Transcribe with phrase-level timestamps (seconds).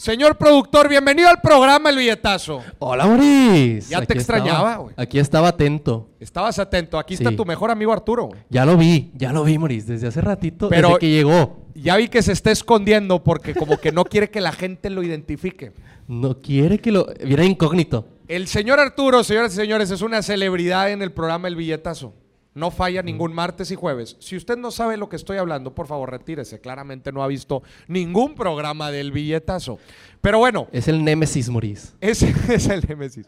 [0.00, 2.62] Señor productor, bienvenido al programa El Billetazo.
[2.78, 3.90] Hola, Moris.
[3.90, 4.94] Ya te extrañaba, güey.
[4.96, 6.08] Aquí estaba atento.
[6.18, 6.98] Estabas atento.
[6.98, 7.36] Aquí está Sí.
[7.36, 8.28] tu mejor amigo Arturo.
[8.28, 8.40] güey.
[8.48, 11.66] Ya lo vi, ya lo vi, Moris, desde hace ratito, Pero- desde que llegó.
[11.74, 15.02] Ya vi que se está escondiendo porque como que no quiere que la gente lo
[15.02, 15.72] identifique.
[16.08, 17.06] No quiere que lo...
[17.22, 18.08] Viera incógnito.
[18.26, 22.14] El señor Arturo, señoras y señores, es una celebridad en el programa El Billetazo.
[22.52, 24.16] No falla ningún martes y jueves.
[24.18, 26.60] Si usted no sabe lo que estoy hablando, por favor, retírese.
[26.60, 29.78] Claramente no ha visto ningún programa del Billetazo.
[30.20, 31.94] Pero bueno, Es el némesis, Moris.
[32.00, 33.26] ese es el Némesis.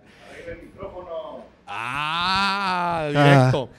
[1.66, 3.70] Ah, directo.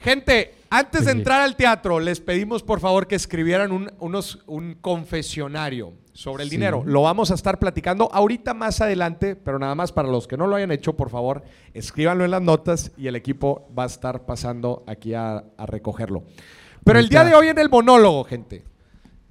[0.00, 4.74] Gente, antes de entrar al teatro, les pedimos por favor que escribieran un, unos, un
[4.80, 6.56] confesionario sobre el Sí.
[6.56, 6.82] dinero.
[6.86, 10.46] Lo vamos a estar platicando ahorita más adelante, pero nada más para los que no
[10.46, 11.42] lo hayan hecho, por favor,
[11.74, 16.22] escríbanlo en las notas y el equipo va a estar pasando aquí a, a recogerlo.
[16.84, 18.64] Pero el día de hoy en el monólogo, gente,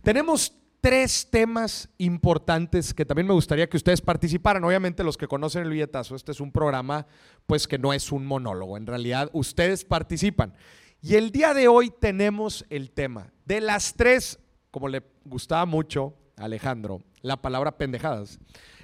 [0.03, 4.63] tenemos tres temas importantes que también me gustaría que ustedes participaran.
[4.65, 7.07] Obviamente los que conocen el billetazo, este es un programa
[7.45, 10.53] pues que no es un monólogo, en realidad ustedes participan.
[11.01, 14.40] Y el día de hoy tenemos el tema de las tres,
[14.71, 18.39] como le gustaba mucho Alejandro, la palabra pendejadas.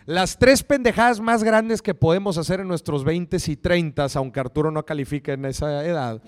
[0.06, 4.72] Las tres pendejadas más grandes que podemos hacer en nuestros 20 y 30, aunque Arturo
[4.72, 6.22] no califique en esa edad,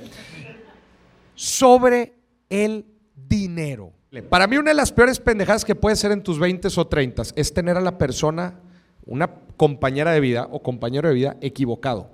[1.35, 2.13] sobre
[2.49, 3.91] el dinero.
[4.29, 7.23] Para mí una de las peores pendejadas que puedes hacer en tus 20 o 30
[7.35, 8.59] es tener a la persona,
[9.05, 12.09] una compañera de vida o compañero de vida equivocado.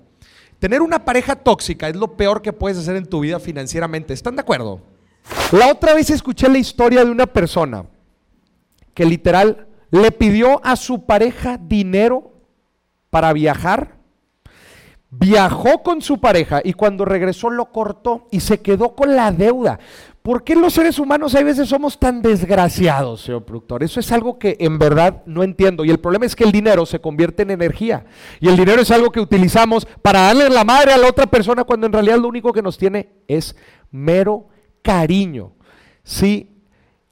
[0.60, 4.14] Tener una pareja tóxica es lo peor que puedes hacer en tu vida financieramente.
[4.14, 4.82] ¿Están de acuerdo?
[5.52, 7.86] La otra vez escuché la historia de una persona
[8.98, 12.32] que literal le pidió a su pareja dinero
[13.12, 13.98] para viajar
[15.10, 19.80] Viajó con su pareja y cuando regresó lo cortó y se quedó con la deuda.
[20.22, 23.84] ¿Por qué los seres humanos a veces somos tan desgraciados, señor productor?
[23.84, 25.86] Eso es algo que en verdad no entiendo.
[25.86, 28.06] Y el problema es que el dinero se convierte en energía.
[28.42, 31.64] Y el dinero es algo que utilizamos para darle la madre a la otra persona
[31.64, 33.56] cuando en realidad lo único que nos tiene es
[33.90, 34.50] mero
[34.82, 35.54] cariño.
[36.04, 36.57] Sí,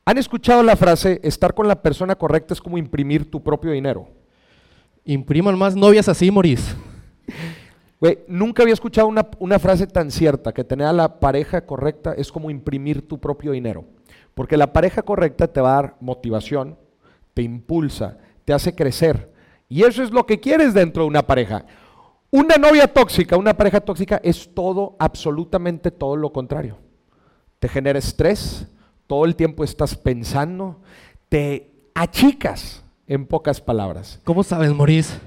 [0.05, 4.07] han escuchado la frase, estar con la persona correcta es como imprimir tu propio dinero.
[5.03, 6.75] Impriman más novias así, Moris.
[7.99, 12.13] Güey, nunca había escuchado una, una frase tan cierta, que tener a la pareja correcta
[12.13, 13.85] es como imprimir tu propio dinero.
[14.35, 16.77] Porque la pareja correcta te va a dar motivación,
[17.33, 19.31] te impulsa, te hace crecer.
[19.69, 21.65] Y eso es lo que quieres dentro de una pareja.
[22.29, 26.77] Una novia tóxica, una pareja tóxica es todo, absolutamente todo lo contrario.
[27.59, 28.67] Te genera estrés,
[29.07, 30.79] todo el tiempo estás pensando,
[31.29, 34.19] te achicas, en pocas palabras.
[34.23, 35.17] ¿Cómo sabes, Moris?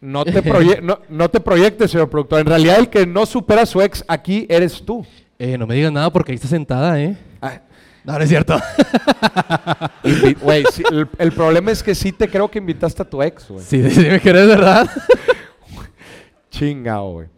[0.00, 0.42] No te,
[0.82, 2.40] no, no te proyectes, señor productor.
[2.40, 5.06] En realidad, el que no supera a su ex aquí eres tú.
[5.38, 7.16] Eh, no me digas nada porque ahí está sentada, ¿eh?
[7.40, 7.60] Ah,
[8.04, 8.58] No, no es cierto.
[10.04, 13.22] invi- Güey, sí, el, el problema es que sí te creo que invitaste a tu
[13.22, 13.64] ex, güey.
[13.64, 14.88] sí, sí me querés, ¿verdad?
[16.50, 17.28] Chingao, güey.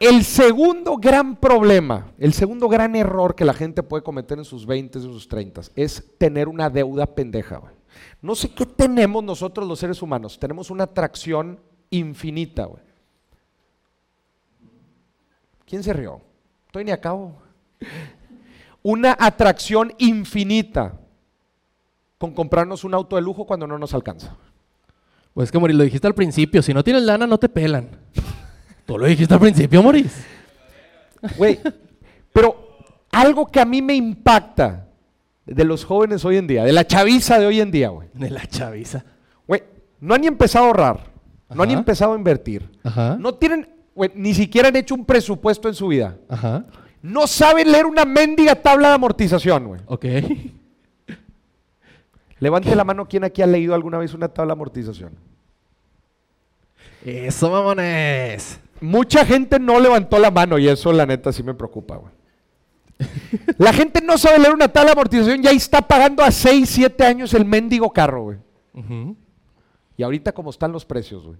[0.00, 4.64] El segundo gran problema, el segundo gran error que la gente puede cometer en sus
[4.64, 7.60] 20 y sus 30 es tener una deuda pendeja.
[8.22, 10.38] No sé qué tenemos nosotros los seres humanos.
[10.38, 11.60] Tenemos una atracción
[11.90, 12.66] infinita.
[15.66, 16.22] ¿Quién se rió?
[16.64, 17.34] Estoy ni a cabo.
[18.82, 20.98] Una atracción infinita
[22.16, 24.34] con comprarnos un auto de lujo cuando no nos alcanza.
[25.34, 26.62] Pues que, Moris, lo dijiste al principio.
[26.62, 27.90] Si no tienes lana, no te pelan.
[28.90, 30.26] Tú lo dijiste al principio, Moris.
[31.36, 31.60] Güey,
[32.32, 32.76] pero
[33.12, 34.88] algo que a mí me impacta
[35.46, 38.08] de los jóvenes hoy en día, de la chaviza de hoy en día, güey.
[38.12, 39.04] De la chaviza.
[39.46, 39.62] Güey,
[40.00, 41.04] no han ni empezado a ahorrar,
[41.50, 42.68] no han ni empezado a invertir.
[42.82, 43.16] Ajá.
[43.16, 46.16] No tienen, güey, ni siquiera han hecho un presupuesto en su vida.
[46.28, 46.64] Ajá.
[47.00, 49.80] No saben leer una mendiga tabla de amortización, güey.
[49.86, 50.04] Ok.
[52.40, 55.12] Levante la mano quien aquí ha leído alguna vez una tabla de amortización.
[57.04, 58.58] Eso, mamones.
[58.80, 62.12] Mucha gente no levantó la mano y eso la neta sí me preocupa, güey.
[63.58, 67.04] La gente no sabe leer una de amortización y ahí está pagando a 6, 7
[67.04, 68.38] años el mendigo carro, güey.
[69.96, 71.38] Y ahorita como están los precios, güey.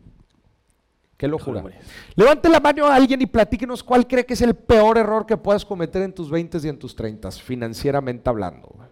[1.17, 1.61] Qué locura.
[1.61, 1.77] Híjole,
[2.17, 5.37] Levante la mano a alguien y platíquenos cuál cree que es el peor error que
[5.37, 8.69] puedas cometer en tus 20 y en tus 30, financieramente hablando.
[8.75, 8.89] güey.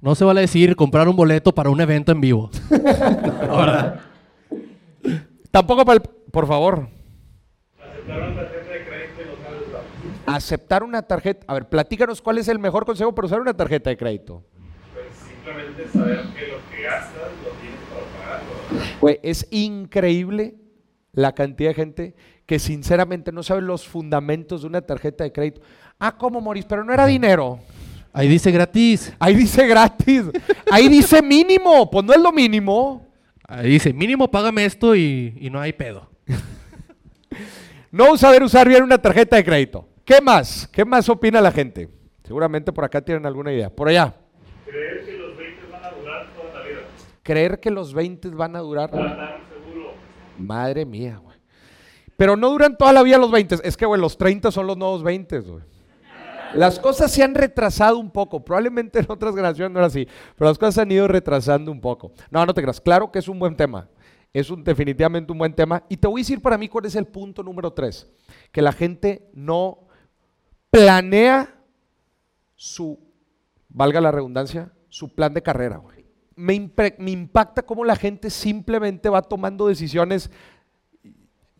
[0.00, 2.50] No se vale decir comprar un boleto para un evento en vivo.
[3.48, 4.04] Ahora.
[5.50, 6.10] Tampoco para el...
[6.30, 6.88] Por favor.
[10.26, 11.44] Aceptar una tarjeta.
[11.48, 14.44] A ver, platícanos cuál es el mejor consejo para usar una tarjeta de crédito.
[14.92, 18.98] Pues simplemente saber que lo que gastas lo tienes para pagarlo.
[19.00, 20.56] Güey, es increíble
[21.12, 22.14] la cantidad de gente
[22.44, 25.62] que sinceramente no sabe los fundamentos de una tarjeta de crédito.
[25.98, 26.64] Ah, ¿cómo, Moris?
[26.66, 27.58] Pero no era dinero.
[28.12, 29.14] Ahí dice gratis.
[29.18, 30.24] Ahí dice gratis.
[30.70, 31.90] Ahí dice mínimo.
[31.90, 33.06] Pues no es lo mínimo.
[33.46, 36.07] Ahí dice, mínimo págame esto y, y no hay pedo.
[37.90, 39.88] No saber usar bien una tarjeta de crédito.
[40.04, 40.68] ¿Qué más?
[40.72, 41.88] ¿Qué más opina la gente?
[42.22, 43.70] Seguramente por acá tienen alguna idea.
[43.70, 44.14] Por allá.
[44.66, 46.80] Creer que los 20 van a durar toda la vida.
[47.22, 48.90] Creer que los 20 van a durar.
[48.90, 49.92] Para seguro.
[50.38, 51.36] Madre mía, güey.
[52.16, 53.56] Pero no duran toda la vida los 20.
[53.64, 55.62] Es que, güey, los 30 son los nuevos 20, güey.
[56.54, 58.44] Las cosas se han retrasado un poco.
[58.44, 60.06] Probablemente en otras generaciones no era así.
[60.36, 62.12] Pero las cosas se han ido retrasando un poco.
[62.30, 62.80] No, no te creas.
[62.80, 63.88] Claro que es un buen tema.
[64.32, 65.84] Es un, definitivamente un buen tema.
[65.88, 68.06] Y te voy a decir para mí cuál es el punto número 3.
[68.52, 69.88] Que la gente no
[70.70, 71.58] planea
[72.54, 72.98] su,
[73.68, 75.80] valga la redundancia, su plan de carrera.
[76.36, 80.30] Me, me impacta cómo la gente simplemente va tomando decisiones.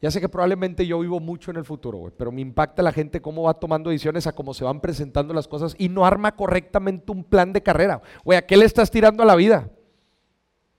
[0.01, 3.21] Ya sé que probablemente yo vivo mucho en el futuro, pero me impacta la gente
[3.21, 7.11] cómo va tomando decisiones a cómo se van presentando las cosas y no arma correctamente
[7.11, 8.01] un plan de carrera.
[8.25, 9.71] Güey, ¿a qué le estás tirando a la vida?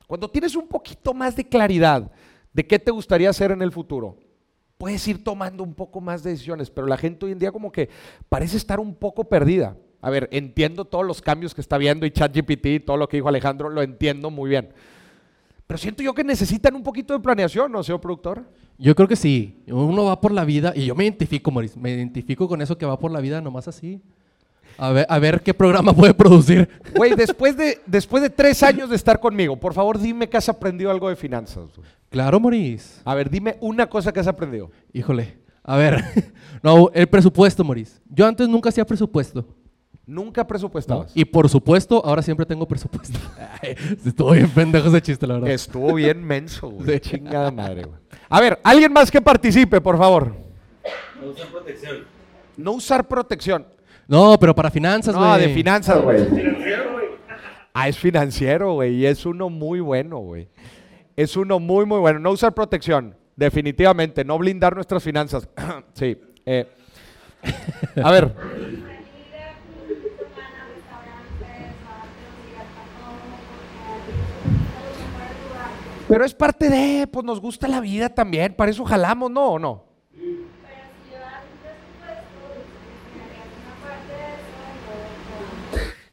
[0.09, 2.11] Cuando tienes un poquito más de claridad
[2.51, 4.17] de qué te gustaría hacer en el futuro,
[4.79, 7.71] puedes ir tomando un poco más de decisiones, pero la gente hoy en día como
[7.71, 7.89] que
[8.27, 9.77] parece estar un poco perdida.
[10.01, 13.29] A ver, entiendo todos los cambios que está viendo y ChatGPT todo lo que dijo
[13.29, 14.73] Alejandro, lo entiendo muy bien.
[15.67, 18.50] Pero siento yo que necesitan un poquito de planeación, ¿no, señor productor?
[18.79, 19.61] Yo creo que sí.
[19.67, 22.88] Uno va por la vida, y yo me identifico, Maurice, me identifico con eso que
[22.88, 24.01] va por la vida nomás así.
[24.79, 26.69] A ver, a ver qué programa puede producir.
[26.95, 30.47] Güey, después de, después de tres años de estar conmigo, por favor dime que has
[30.47, 31.65] aprendido algo de finanzas.
[31.75, 31.87] güey.
[32.09, 33.01] Claro, Maurice.
[33.03, 34.71] A ver, dime una cosa que has aprendido.
[34.93, 35.37] Híjole.
[35.63, 36.01] A ver.
[36.63, 37.99] no, el presupuesto, Maurice.
[38.09, 39.45] Yo antes nunca hacía presupuesto.
[40.05, 40.47] Nunca ¿no?
[40.47, 41.11] presupuestabas.
[41.13, 43.19] Y por supuesto, ahora siempre tengo presupuesto.
[43.61, 43.75] Ay,
[44.05, 45.49] Estuvo bien pendejo ese chiste, la verdad.
[45.49, 46.93] Estuvo bien menso, güey.
[46.93, 46.99] Sí.
[47.01, 47.99] Chingada madre, güey.
[48.29, 50.35] A ver, alguien más que participe, por favor.
[51.21, 51.97] No usan protección.
[52.55, 53.65] No usar protección.
[54.09, 55.27] No, pero para finanzas, güey.
[55.27, 56.27] No, de finanzas, güey.
[57.71, 58.95] Ah, es financiero, güey.
[58.95, 60.50] Y es uno muy bueno, güey.
[61.15, 62.17] Es uno muy, muy bueno.
[62.17, 63.15] No usar protección.
[63.35, 64.25] Definitivamente.
[64.25, 65.47] No blindar nuestras finanzas.
[65.94, 66.17] sí.
[66.44, 66.67] eh.
[68.03, 68.33] A ver.
[76.07, 78.56] Pero es parte de, pues nos gusta la vida también.
[78.56, 79.50] Para eso jalamos, ¿no?
[79.50, 79.88] ¿O no?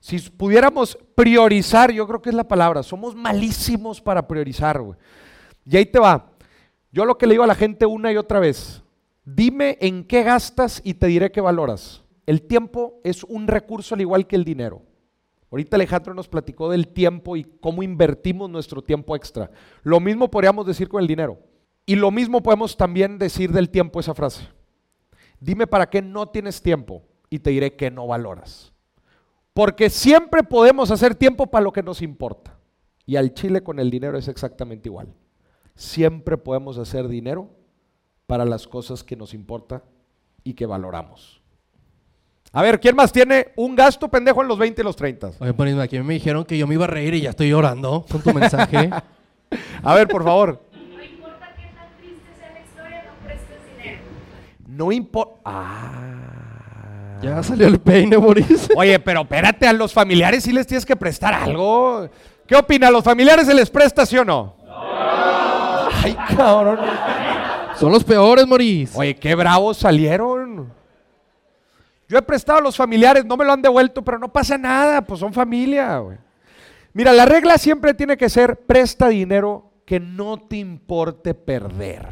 [0.06, 4.96] Si pudiéramos priorizar, yo creo que es la palabra, somos malísimos para priorizar, güey.
[5.64, 6.30] Y ahí te va.
[6.92, 8.84] Yo lo que le digo a la gente una y otra vez,
[9.24, 12.04] dime en qué gastas y te diré qué valoras.
[12.24, 14.80] El tiempo es un recurso al igual que el dinero.
[15.50, 19.50] Ahorita Alejandro nos platicó del tiempo y cómo invertimos nuestro tiempo extra.
[19.82, 21.40] Lo mismo podríamos decir con el dinero.
[21.84, 24.46] Y lo mismo podemos también decir del tiempo esa frase.
[25.40, 28.72] Dime para qué no tienes tiempo y te diré que no valoras.
[29.56, 32.58] Porque siempre podemos hacer tiempo para lo que nos importa.
[33.06, 35.14] Y al Chile con el dinero es exactamente igual.
[35.74, 37.48] Siempre podemos hacer dinero
[38.26, 39.82] para las cosas que nos importa
[40.44, 41.40] y que valoramos.
[42.52, 45.30] A ver, ¿quién más tiene un gasto pendejo en los 20 y los 30?
[45.40, 48.04] Oye, Maurice, aquí me dijeron que yo me iba a reír y ya estoy llorando
[48.10, 48.90] con tu mensaje.
[49.82, 50.60] A ver, por favor.
[50.70, 54.02] No importa qué tan triste sea la historia, no prestes dinero.
[54.66, 55.40] No importa.
[55.46, 56.15] Ah.
[57.22, 58.72] Ya salió el peine, Maurice.
[58.76, 62.08] Oye, pero espérate, a los familiares sí les tienes que prestar algo.
[62.46, 62.88] ¿Qué opina?
[62.88, 64.56] ¿A los familiares se les presta, sí o no?
[66.02, 66.78] Ay, cabrón.
[67.78, 68.96] Son los peores, Maurice.
[68.96, 70.72] Oye, qué bravos salieron.
[72.08, 75.02] Yo he prestado a los familiares, no me lo han devuelto, pero no pasa nada,
[75.02, 76.18] pues son familia, güey.
[76.92, 82.06] Mira, la regla siempre tiene que ser presta dinero que no te importe perder.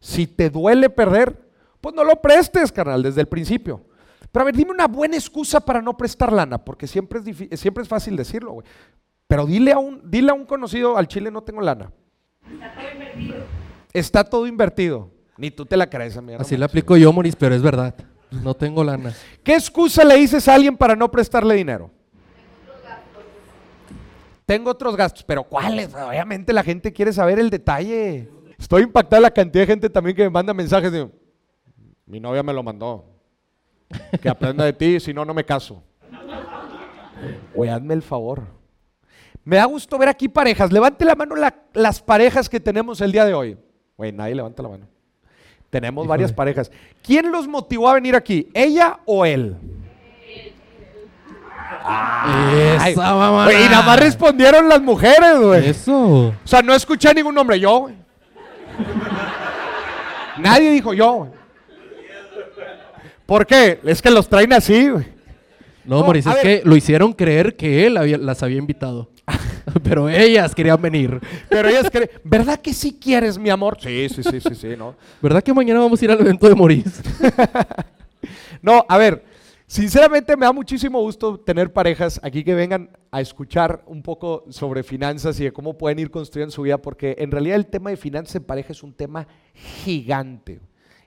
[0.00, 1.48] Si te duele perder,
[1.80, 3.82] pues no lo prestes, carnal, desde el principio.
[4.34, 7.84] Pero a ver, dime una buena excusa para no prestar lana, porque siempre es, siempre
[7.84, 8.66] es fácil decirlo, güey.
[9.28, 11.92] Pero dile a, un, dile a un conocido, al chile no tengo lana.
[12.42, 13.36] Está todo invertido.
[13.92, 15.10] Está todo invertido.
[15.38, 16.40] Ni tú te la crees, amigo.
[16.40, 17.94] Así la aplico yo, Maurice, pero es verdad.
[18.42, 19.14] No tengo lana.
[19.44, 21.92] ¿Qué excusa le dices a alguien para no prestarle dinero?
[24.44, 25.94] Tengo otros gastos, pero ¿cuáles?
[25.94, 28.28] Obviamente la gente quiere saber el detalle.
[28.58, 31.08] Estoy impactada la cantidad de gente también que me manda mensajes de
[32.04, 33.13] mi novia me lo mandó.
[34.20, 35.82] Que aprenda de ti, si no, no me caso.
[37.54, 38.42] Güey, hazme el favor.
[39.44, 40.72] Me da gusto ver aquí parejas.
[40.72, 43.58] Levante la mano la- las parejas que tenemos el día de hoy.
[43.96, 44.86] Güey, nadie levanta la mano.
[45.70, 46.08] Tenemos Híjole.
[46.08, 46.70] varias parejas.
[47.02, 48.48] ¿Quién los motivó a venir aquí?
[48.54, 49.56] ¿Ella o él?
[51.86, 53.52] Ay, Esa mamá.
[53.52, 55.68] y nada más respondieron las mujeres, güey.
[55.68, 56.28] Eso.
[56.28, 57.60] O sea, no escuché a ningún hombre.
[57.60, 57.94] Yo, güey.
[60.38, 61.30] Nadie dijo yo, güey.
[63.26, 63.80] ¿Por qué?
[63.84, 65.06] Es que los traen así, güey.
[65.84, 66.42] No, No, Moris, a es ver.
[66.62, 69.10] que lo hicieron creer que él había- las había invitado.
[69.82, 71.20] Pero ellas querían venir.
[71.48, 73.78] Pero ellas creen, ¿verdad que sí quieres, mi amor?
[73.80, 74.94] Sí, sí, sí, sí, sí, ¿no?
[75.22, 76.84] ¿Verdad que mañana vamos a ir al evento de Moris?
[78.62, 79.22] No, a ver,
[79.66, 84.82] sinceramente me da muchísimo gusto tener parejas aquí que vengan a escuchar un poco sobre
[84.82, 87.98] finanzas y de cómo pueden ir construyendo su vida, porque en realidad el tema de
[87.98, 89.26] finanzas en pareja es un tema
[89.84, 90.60] gigante.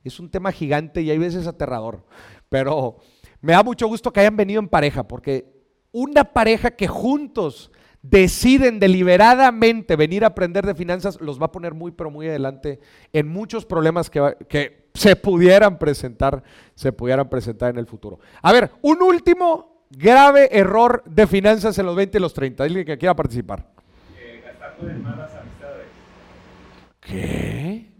[0.08, 2.04] Es un tema gigante y hay veces aterrador.
[2.50, 2.98] Pero
[3.42, 5.46] me da mucho gusto que hayan venido en pareja, porque
[5.92, 7.72] una pareja que juntos
[8.02, 12.80] deciden deliberadamente venir a aprender de finanzas, los va a poner muy, pero muy adelante
[13.12, 16.42] en muchos problemas que, va- que se pudieran presentar,
[16.76, 18.20] se pudieran presentar en el futuro.
[18.42, 22.64] A ver, un último grave error de finanzas en los 20 y los 30.
[22.64, 23.68] Alguien que quiera participar.
[24.18, 25.86] Eh, gastando en malas amistades.
[27.02, 27.92] ¿Qué?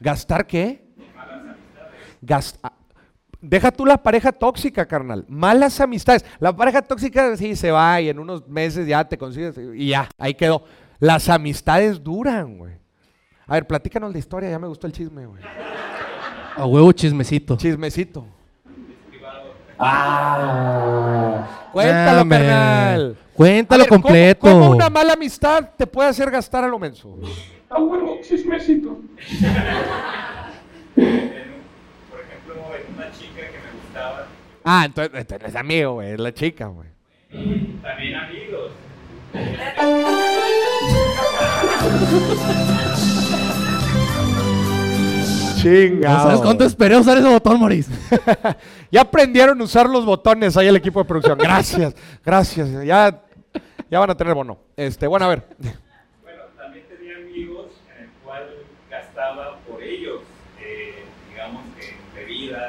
[0.00, 0.84] ¿Gastar qué?
[2.20, 2.72] Gas- ah,
[3.40, 5.24] Deja tú la pareja tóxica, carnal.
[5.28, 6.24] Malas amistades.
[6.40, 10.08] La pareja tóxica sí se va y en unos meses ya te consigues y ya,
[10.18, 10.64] ahí quedó.
[10.98, 12.74] Las amistades duran, güey.
[13.46, 15.40] A ver, platícanos la historia, ya me gustó el chisme, güey.
[16.56, 17.56] A huevo chismecito.
[17.56, 18.26] Chismecito.
[19.78, 21.68] Ah.
[21.72, 23.16] Cuéntalo, carnal.
[23.34, 24.40] Cuéntalo A ver, ¿cómo- completo.
[24.40, 27.16] ¿cómo, una mala amistad te puede hacer gastar a lo menso?
[27.70, 28.88] Ah, bueno, chismecito.
[28.88, 29.04] Por
[32.20, 34.26] ejemplo, en una chica que me gustaba,
[34.64, 36.88] Ah, entonces, entonces es amigo, güey, es la chica, güey.
[37.82, 38.72] también amigos.
[45.60, 46.16] Chingado.
[46.18, 47.88] ¿No sabes cuánto esperé usar ese botón, Moris?
[48.90, 51.36] Ya aprendieron a usar los botones ahí el equipo de producción.
[51.36, 51.94] Gracias,
[52.24, 52.70] gracias.
[52.86, 53.20] Ya,
[53.90, 54.58] ya van a tener bono.
[54.76, 55.42] Este, bueno, a ver.
[55.58, 57.66] Bueno, también tenía amigos
[57.98, 58.48] en el cual
[58.90, 60.20] gastaba por ellos,
[60.62, 62.62] eh, digamos que en bebidas.
[62.62, 62.67] eh,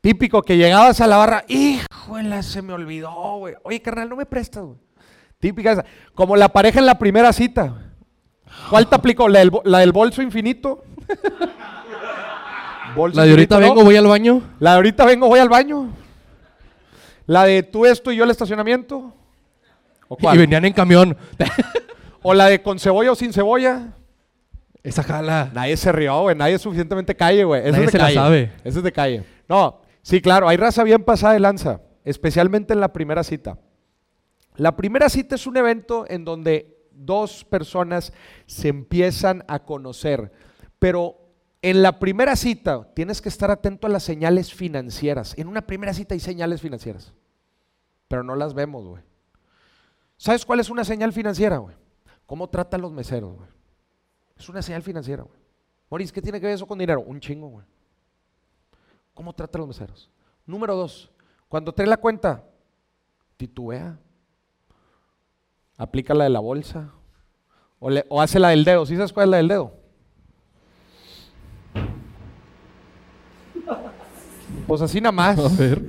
[0.00, 3.54] Típico que llegabas a la barra, híjole, se me olvidó, güey.
[3.64, 4.78] Oye, carnal, no me prestas, güey.
[5.38, 5.84] Típica esa.
[6.14, 7.74] Como la pareja en la primera cita.
[8.70, 9.28] ¿Cuál te aplicó?
[9.28, 10.84] ¿La del, bo- la del bolso infinito?
[12.96, 13.84] Bolso La de ahorita infinito, vengo, ¿no?
[13.86, 14.42] voy al baño.
[14.60, 15.90] La de ahorita vengo, voy al baño.
[17.26, 19.12] La de tú esto y yo el estacionamiento.
[20.08, 20.36] ¿O cuál?
[20.36, 21.16] Y venían en camión.
[22.22, 23.92] O la de con cebolla o sin cebolla.
[24.88, 25.50] Esa jala.
[25.54, 26.36] Nadie se rió, güey.
[26.36, 27.62] Nadie es suficientemente calle, güey.
[27.62, 28.14] Eso Nadie es de se la calle.
[28.14, 28.52] sabe.
[28.64, 29.24] Eso es de calle.
[29.48, 30.48] No, sí, claro.
[30.48, 31.80] Hay raza bien pasada de lanza.
[32.04, 33.58] Especialmente en la primera cita.
[34.56, 38.12] La primera cita es un evento en donde dos personas
[38.46, 40.32] se empiezan a conocer.
[40.78, 41.16] Pero
[41.62, 45.34] en la primera cita tienes que estar atento a las señales financieras.
[45.38, 47.12] En una primera cita hay señales financieras.
[48.08, 49.02] Pero no las vemos, güey.
[50.16, 51.76] ¿Sabes cuál es una señal financiera, güey?
[52.26, 53.48] ¿Cómo trata a los meseros, güey?
[54.38, 55.38] Es una señal financiera, güey.
[55.90, 57.00] Moris, ¿qué tiene que ver eso con dinero?
[57.00, 57.64] Un chingo, güey.
[59.14, 60.10] ¿Cómo trata a los meseros?
[60.46, 61.10] Número dos,
[61.48, 62.44] cuando trae la cuenta,
[63.36, 63.98] titubea.
[65.76, 66.90] Aplica la de la bolsa.
[67.80, 68.84] O, le- o hace la del dedo.
[68.86, 69.72] ¿Sí sabes cuál es la del dedo?
[74.66, 75.38] Pues así nada más.
[75.38, 75.82] A ver.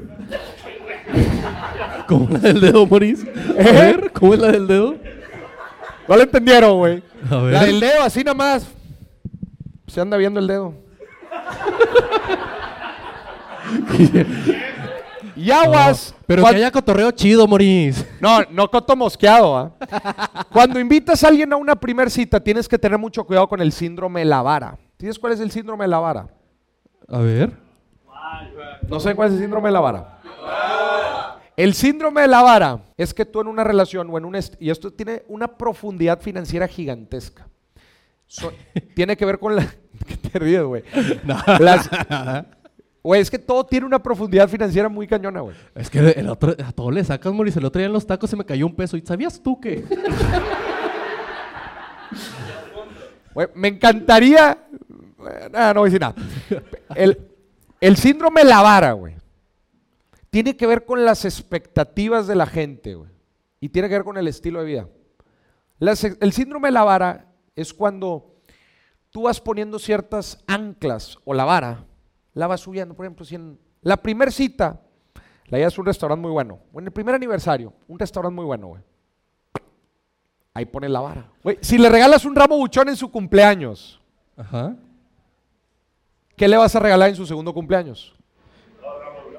[2.08, 3.24] ¿Cómo la del dedo, Moris?
[3.26, 3.72] A ¿Eh?
[3.74, 4.96] ver, ¿cómo es la del dedo?
[6.10, 7.04] No lo entendieron, güey.
[7.30, 8.68] La del dedo, así nada más.
[9.86, 10.74] Se anda viendo el dedo.
[15.36, 16.16] y aguas.
[16.26, 18.04] Pero cuan- que haya cotorreo chido, Moris.
[18.20, 19.56] No, no coto mosqueado.
[19.56, 19.72] ¿ah?
[20.52, 23.72] Cuando invitas a alguien a una primer cita, tienes que tener mucho cuidado con el
[23.72, 24.80] síndrome de la vara.
[24.98, 26.28] ¿Tienes cuál es el síndrome de la vara?
[27.08, 27.52] A ver.
[28.88, 30.20] No sé cuál es el síndrome de la vara.
[31.60, 34.38] El síndrome de la vara es que tú en una relación o en un...
[34.62, 37.48] Y esto tiene una profundidad financiera gigantesca.
[38.28, 38.54] So-
[38.96, 39.68] tiene que ver con la...
[40.08, 40.84] ¿Qué te ríes, güey?
[41.60, 41.90] Las-
[43.04, 45.56] Güey, es que todo tiene una profundidad financiera muy cañona, güey.
[45.76, 47.56] Es que el otro, a todo le sacas, Moris.
[47.58, 48.96] El otro día en los tacos se me cayó un peso.
[48.98, 49.84] ¿Y sabías tú que?
[53.34, 54.58] Güey, me encantaría.
[54.82, 56.16] eh, Nada, no voy a decir nada.
[56.96, 57.18] El,
[57.80, 59.16] el síndrome de la vara, güey.
[60.30, 63.10] Tiene que ver con las expectativas de la gente, güey.
[63.60, 64.88] Y tiene que ver con el estilo de vida.
[65.80, 68.36] Las- el síndrome de la vara es cuando
[69.10, 71.86] tú vas poniendo ciertas anclas o la vara,
[72.34, 72.94] la vas subiendo.
[72.96, 74.82] Por ejemplo, si en la primer cita,
[75.48, 76.60] la llevas a un restaurante muy bueno.
[76.72, 78.84] O en el primer aniversario, un restaurante muy bueno, güey.
[80.54, 81.32] Ahí pone la vara.
[81.44, 84.00] Güey, si le regalas un ramo buchón en su cumpleaños,
[84.38, 84.76] Ajá.
[86.36, 88.16] ¿qué le vas a regalar en su segundo cumpleaños?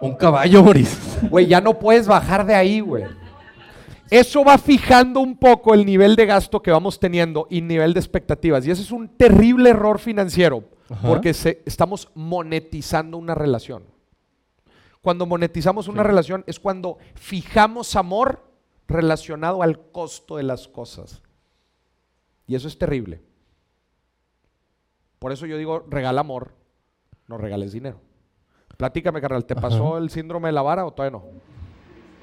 [0.00, 0.99] Un caballo, Moris.
[1.28, 3.04] Güey, ya no puedes bajar de ahí, güey.
[4.11, 8.00] Eso va fijando un poco el nivel de gasto que vamos teniendo y nivel de
[8.00, 8.66] expectativas.
[8.66, 11.07] Y ese es un terrible error financiero, Ajá.
[11.07, 13.85] porque se- estamos monetizando una relación.
[15.02, 18.45] cuando monetizamos una relación es cuando fijamos amor
[18.87, 21.23] relacionado al costo de las cosas.
[22.47, 23.23] Y eso es terrible.
[25.19, 26.52] Por eso yo digo, regala amor,
[27.28, 27.99] no regales dinero.
[28.81, 31.25] Platícame, carnal, ¿te pasó el síndrome de la vara o todavía no?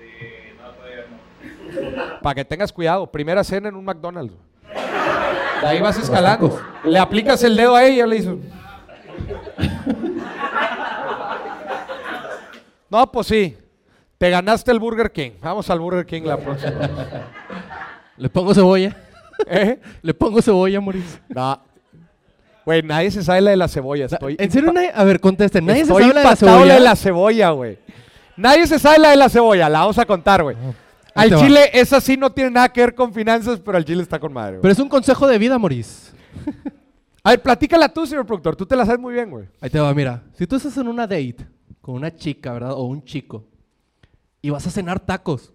[0.02, 1.06] Este, no, todavía
[2.16, 2.20] no.
[2.20, 4.34] Para que tengas cuidado, primera cena en un McDonald's.
[5.62, 6.60] De ahí vas escalando.
[6.84, 8.36] Le aplicas el dedo a ella y le dices.
[12.90, 13.56] No, pues sí.
[14.18, 15.32] Te ganaste el Burger King.
[15.42, 16.72] Vamos al Burger King la próxima.
[18.18, 18.98] ¿Le pongo cebolla?
[19.46, 19.80] ¿Eh?
[20.02, 21.22] ¿Le pongo cebolla, Moris?
[21.28, 21.62] No.
[22.68, 24.08] Güey, nadie se sabe la de la cebolla.
[24.08, 24.74] Estoy ¿En serio?
[24.74, 25.66] nadie- a ver, contesten.
[25.66, 26.74] ¿Nadie se sabe la de la cebolla?
[26.74, 27.80] de la cebolla, güey.
[28.36, 29.70] Nadie se sabe la de la cebolla.
[29.70, 30.58] La vamos a contar, güey.
[31.16, 31.42] Ahí Al te va.
[31.44, 34.34] chile, esa sí no tiene nada que ver con finanzas, pero al chile está con
[34.34, 34.62] madre, güey.
[34.64, 36.14] Pero es un consejo de vida, Moris.
[37.24, 38.58] A ver, platícala tú, señor productor.
[38.58, 39.46] Tú te la sabes muy bien, güey.
[39.62, 40.22] Ahí te va, mira.
[40.34, 41.48] Si tú estás en una date
[41.80, 42.74] con una chica, ¿verdad?
[42.74, 43.46] O un chico,
[44.42, 45.54] y vas a cenar tacos,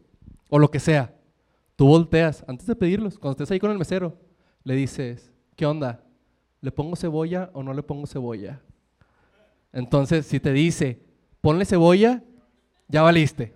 [0.48, 1.12] o lo que sea,
[1.76, 4.16] tú volteas, antes de pedirlos, cuando estés ahí con el mesero,
[4.64, 6.00] le dices, ¿qué onda?
[6.62, 8.60] ¿Le pongo cebolla o no le pongo cebolla?
[9.72, 11.00] Entonces, si te dice,
[11.40, 12.22] ponle cebolla,
[12.86, 13.52] ya valiste.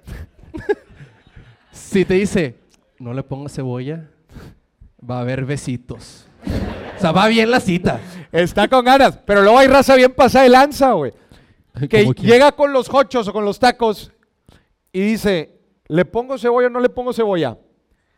[1.71, 2.57] si te dice,
[2.99, 4.11] no le pongo cebolla,
[5.09, 6.27] va a haber besitos.
[6.97, 8.01] O sea, va bien la cita.
[8.33, 9.19] Está con ganas.
[9.19, 11.13] Pero luego hay raza bien pasada de lanza, güey.
[11.89, 14.11] Que llega con los hochos o con los tacos
[14.93, 17.57] y dice, ¿le pongo cebolla o no le pongo cebolla?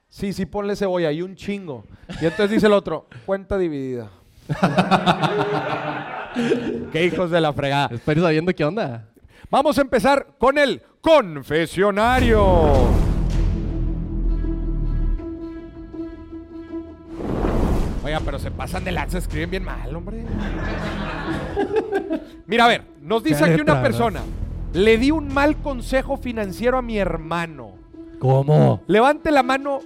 [0.09, 1.85] Sí, sí, ponle cebolla y un chingo.
[2.23, 4.11] Y entonces dice el otro, cuenta dividida.
[6.93, 7.89] Qué hijos de la fregada.
[7.93, 9.05] Espero sabiendo qué onda.
[9.51, 12.89] Vamos a empezar con el confesionario.
[18.05, 20.25] Oiga, pero se pasan de lanza, escriben bien mal, hombre.
[22.47, 24.21] Mira, a ver, nos dice aquí una persona.
[24.73, 27.73] Le di un mal consejo financiero a mi hermano.
[28.19, 28.83] ¿Cómo?
[28.87, 29.81] Levante la mano,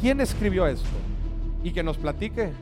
[0.00, 0.88] ¿quién escribió esto?
[1.64, 2.52] Y que nos platique.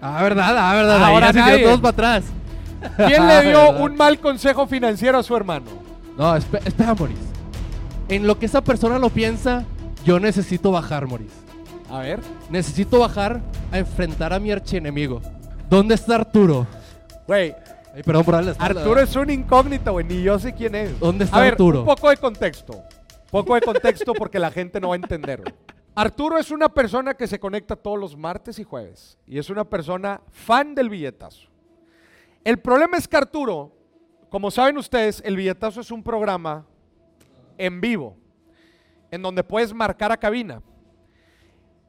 [0.00, 1.04] Ah, verdad, ah, verdad.
[1.04, 1.64] Ahora se nadie.
[1.64, 2.24] todos para atrás.
[2.96, 5.66] ¿Quién le dio un mal consejo financiero a su hermano?
[6.16, 7.18] No, espe- espera, Moris.
[8.08, 9.64] En lo que esa persona lo piensa,
[10.04, 11.32] yo necesito bajar, Moris.
[11.90, 12.20] A ver.
[12.50, 13.40] Necesito bajar
[13.72, 15.20] a enfrentar a mi archienemigo.
[15.68, 16.66] ¿Dónde está Arturo?
[17.26, 17.54] Güey,
[17.94, 20.98] Ay, perdón por darle Arturo es un incógnito, güey, ni yo sé quién es.
[21.00, 21.80] ¿Dónde está a ver, Arturo?
[21.80, 22.82] Un poco de contexto.
[23.30, 25.42] Poco de contexto porque la gente no va a entender.
[25.98, 29.18] Arturo es una persona que se conecta todos los martes y jueves.
[29.26, 31.48] Y es una persona fan del billetazo.
[32.44, 33.72] El problema es que Arturo,
[34.30, 36.64] como saben ustedes, el billetazo es un programa
[37.56, 38.16] en vivo,
[39.10, 40.62] en donde puedes marcar a cabina.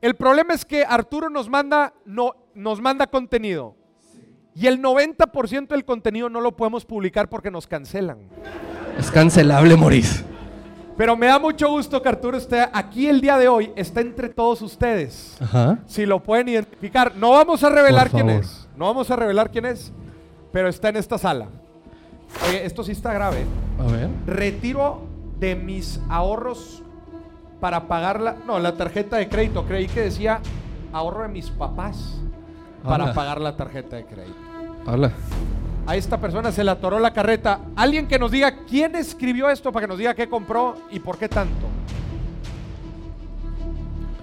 [0.01, 3.75] El problema es que Arturo nos manda, no, nos manda contenido.
[4.55, 8.27] Y el 90% del contenido no lo podemos publicar porque nos cancelan.
[8.97, 10.25] Es cancelable, Moris.
[10.99, 14.27] Pero me da mucho gusto que Arturo esté aquí el día de hoy, está entre
[14.27, 15.37] todos ustedes.
[15.39, 15.79] Ajá.
[15.85, 17.15] Si lo pueden identificar.
[17.15, 18.67] No vamos a revelar quién es.
[18.75, 19.93] No vamos a revelar quién es.
[20.51, 21.47] Pero está en esta sala.
[22.49, 23.45] Oye, esto sí está grave.
[23.79, 24.09] A ver.
[24.25, 25.03] Retiro
[25.39, 26.83] de mis ahorros
[27.61, 29.63] para pagar la, no, la tarjeta de crédito.
[29.63, 30.41] Creí que decía
[30.91, 32.19] ahorro de mis papás
[32.83, 34.35] para pagar la tarjeta de crédito.
[34.85, 35.13] Habla.
[35.89, 37.61] A esta persona se le atoró la carreta.
[37.75, 41.17] Alguien que nos diga quién escribió esto para que nos diga qué compró y por
[41.17, 41.65] qué tanto.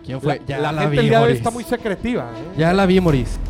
[0.04, 0.42] ¿Quién La, fue?
[0.46, 2.30] ya la la, gente vi, el día de hoy está muy secretiva.
[2.36, 2.54] ¿eh?
[2.56, 3.40] Ya la vi, Moris.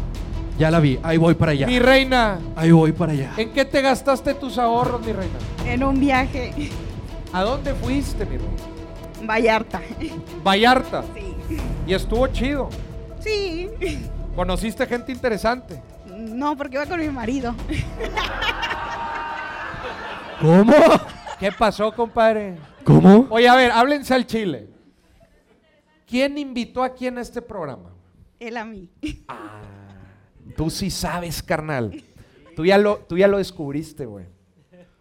[0.58, 0.98] Ya la vi.
[1.02, 1.66] Ahí voy para allá.
[1.66, 3.32] Mi reina, Ahí voy para allá.
[3.36, 5.34] ¿en qué te gastaste tus ahorros, mi reina?
[5.66, 6.54] En un viaje.
[7.34, 9.26] ¿A dónde fuiste, mi reina?
[9.26, 9.82] Vallarta.
[10.42, 11.04] Vallarta.
[11.14, 11.58] Sí.
[11.86, 12.70] Y estuvo chido.
[13.20, 13.68] Sí.
[14.34, 15.82] Conociste gente interesante.
[16.16, 17.54] No, porque iba con mi marido.
[20.40, 20.72] ¿Cómo?
[21.38, 22.56] ¿Qué pasó, compadre?
[22.84, 23.26] ¿Cómo?
[23.30, 24.68] Oye, a ver, háblense al chile.
[26.06, 27.90] ¿Quién invitó a quién a este programa?
[28.38, 28.90] Él a mí.
[30.56, 32.02] Tú sí sabes, carnal.
[32.54, 34.26] Tú ya lo, tú ya lo descubriste, güey.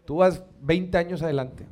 [0.06, 1.66] Tú vas 20 años adelante.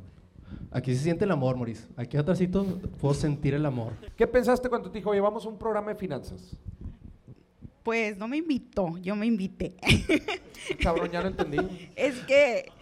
[0.70, 1.88] Aquí se siente el amor, Moris.
[1.96, 2.64] Aquí atrásito
[3.00, 3.92] puedo sentir el amor.
[4.16, 6.56] ¿Qué pensaste cuando te dijo, oye, vamos a un programa de finanzas?
[7.84, 9.76] Pues no me invitó, yo me invité.
[10.82, 11.90] Cabrón, ya no entendí.
[11.96, 12.72] es que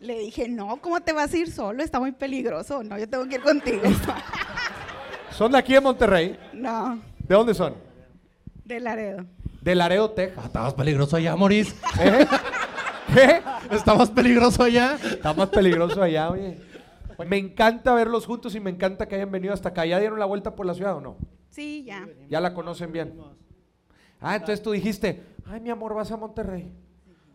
[0.00, 1.80] le dije, no, ¿cómo te vas a ir solo?
[1.82, 2.82] Está muy peligroso.
[2.82, 3.82] No, yo tengo que ir contigo.
[5.30, 6.36] ¿Son de aquí de Monterrey?
[6.52, 7.74] no, ¿De dónde son?
[8.64, 9.24] de Laredo.
[9.62, 10.40] De Laredo, Texas.
[10.42, 11.74] Ah, está más peligroso allá, Moris.
[12.00, 12.26] ¿Eh?
[13.14, 13.40] ¿Qué?
[13.70, 14.98] Está más peligroso allá.
[15.02, 16.58] Está más peligroso allá, oye.
[17.26, 19.86] Me encanta verlos juntos y me encanta que hayan venido hasta acá.
[19.86, 21.16] ¿Ya dieron la vuelta por la ciudad o no?
[21.50, 22.06] Sí, ya.
[22.28, 23.14] Ya la conocen bien.
[24.20, 26.72] Ah, entonces tú dijiste, ay, mi amor, vas a Monterrey.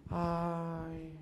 [0.10, 1.13] Ay.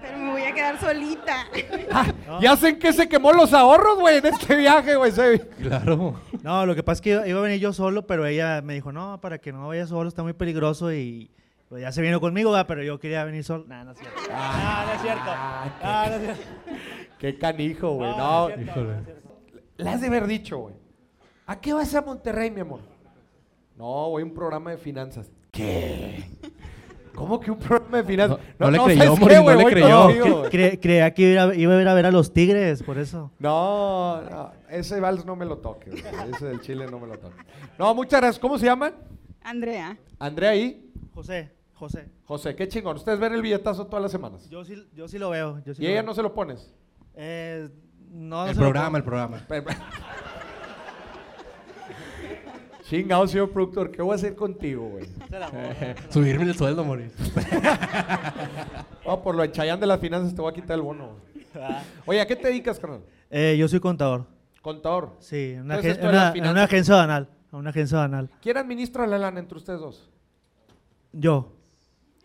[0.00, 1.46] Pero me voy a quedar solita.
[2.40, 5.12] Ya sé en qué se quemó los ahorros, güey, en este viaje, güey.
[5.60, 6.20] Claro.
[6.42, 8.92] No, lo que pasa es que iba, a venir yo solo, pero ella me dijo,
[8.92, 11.30] no, para que no vaya solo, está muy peligroso y
[11.68, 12.66] pues, ya se vino conmigo, ¿verdad?
[12.66, 13.64] pero yo quería venir solo.
[13.66, 14.20] Nah, no es cierto.
[14.32, 15.22] Ah, no es cierto.
[15.26, 16.42] Ah, no es cierto.
[17.18, 18.10] Qué canijo, güey.
[18.12, 19.30] No, No, no es cierto, no es cierto.
[19.76, 20.74] le has de haber dicho, güey.
[21.46, 22.80] ¿A qué vas a Monterrey, mi amor?
[23.80, 25.30] No, voy a un programa de finanzas.
[25.50, 26.22] ¿Qué?
[27.14, 28.38] ¿Cómo que un programa de finanzas?
[28.58, 30.44] No- no le creyó, ¿sabes qué, no le creyó.
[30.50, 33.30] Cre- creía que iba a, iba a ir a ver a los tigres, por eso.
[33.38, 36.02] No, no, ese vals no me lo toque, güey.
[36.30, 37.36] Ese del chile no me lo toque.
[37.78, 38.38] No, muchas gracias.
[38.38, 38.92] ¿Cómo se llaman?
[39.42, 39.96] Andrea.
[40.18, 42.06] Andrea y José, José.
[42.26, 42.54] José.
[42.54, 42.96] Qué chingón.
[42.96, 44.46] Ustedes ven el billetazo todas las semanas.
[44.50, 45.62] Yo sí, yo sí lo veo.
[45.64, 46.06] Yo sí y lo ella veo.
[46.10, 46.74] no se lo pones.
[47.14, 47.70] Eh,
[48.10, 49.40] no, no El se lo programa, el programa.
[52.90, 53.92] Chingado, señor productor.
[53.92, 55.06] ¿Qué voy a hacer contigo, güey?
[56.10, 57.12] Subirme el sueldo, Moris.
[59.04, 61.16] Oh, por lo de Chayán de las finanzas te voy a quitar el bono.
[61.54, 61.64] güey.
[62.06, 63.00] Oye, ¿a qué te dedicas, carnal?
[63.30, 64.26] Eh, yo soy contador.
[64.62, 65.16] Contador.
[65.20, 67.28] Sí, en una, Entonces, agen- en agencia banal.
[67.52, 68.28] En una agencia banal.
[68.42, 70.08] ¿Quién administra la lana entre ustedes dos?
[71.12, 71.52] Yo,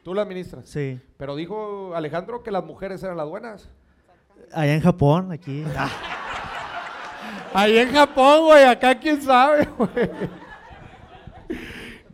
[0.04, 0.68] Tú la administras.
[0.70, 1.00] sí.
[1.18, 3.70] Pero dijo Alejandro que las mujeres eran las buenas.
[4.52, 5.64] Allá en Japón, aquí.
[7.54, 8.64] Ahí en Japón, güey.
[8.66, 10.10] Acá quién sabe, güey.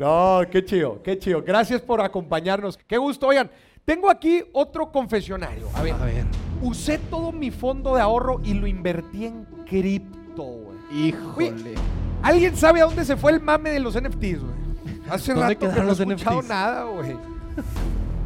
[0.01, 1.43] No, qué chido, qué chido.
[1.43, 2.75] Gracias por acompañarnos.
[2.87, 3.27] Qué gusto.
[3.27, 3.51] Oigan,
[3.85, 5.67] tengo aquí otro confesionario.
[5.75, 6.25] A ver, A ver.
[6.63, 10.77] usé todo mi fondo de ahorro y lo invertí en cripto, güey.
[11.09, 11.75] Híjole.
[12.23, 14.61] ¿Alguien sabe a dónde se fue el mame de los NFTs, güey?
[15.07, 16.49] Hace ¿Dónde rato que no he escuchado NFTs?
[16.49, 17.15] nada, güey.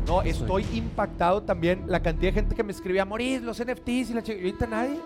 [0.07, 4.13] No, estoy impactado también la cantidad de gente que me escribía, Moris, los NFTs y
[4.13, 4.37] la chica.
[4.37, 4.99] ¿Y ahorita nadie?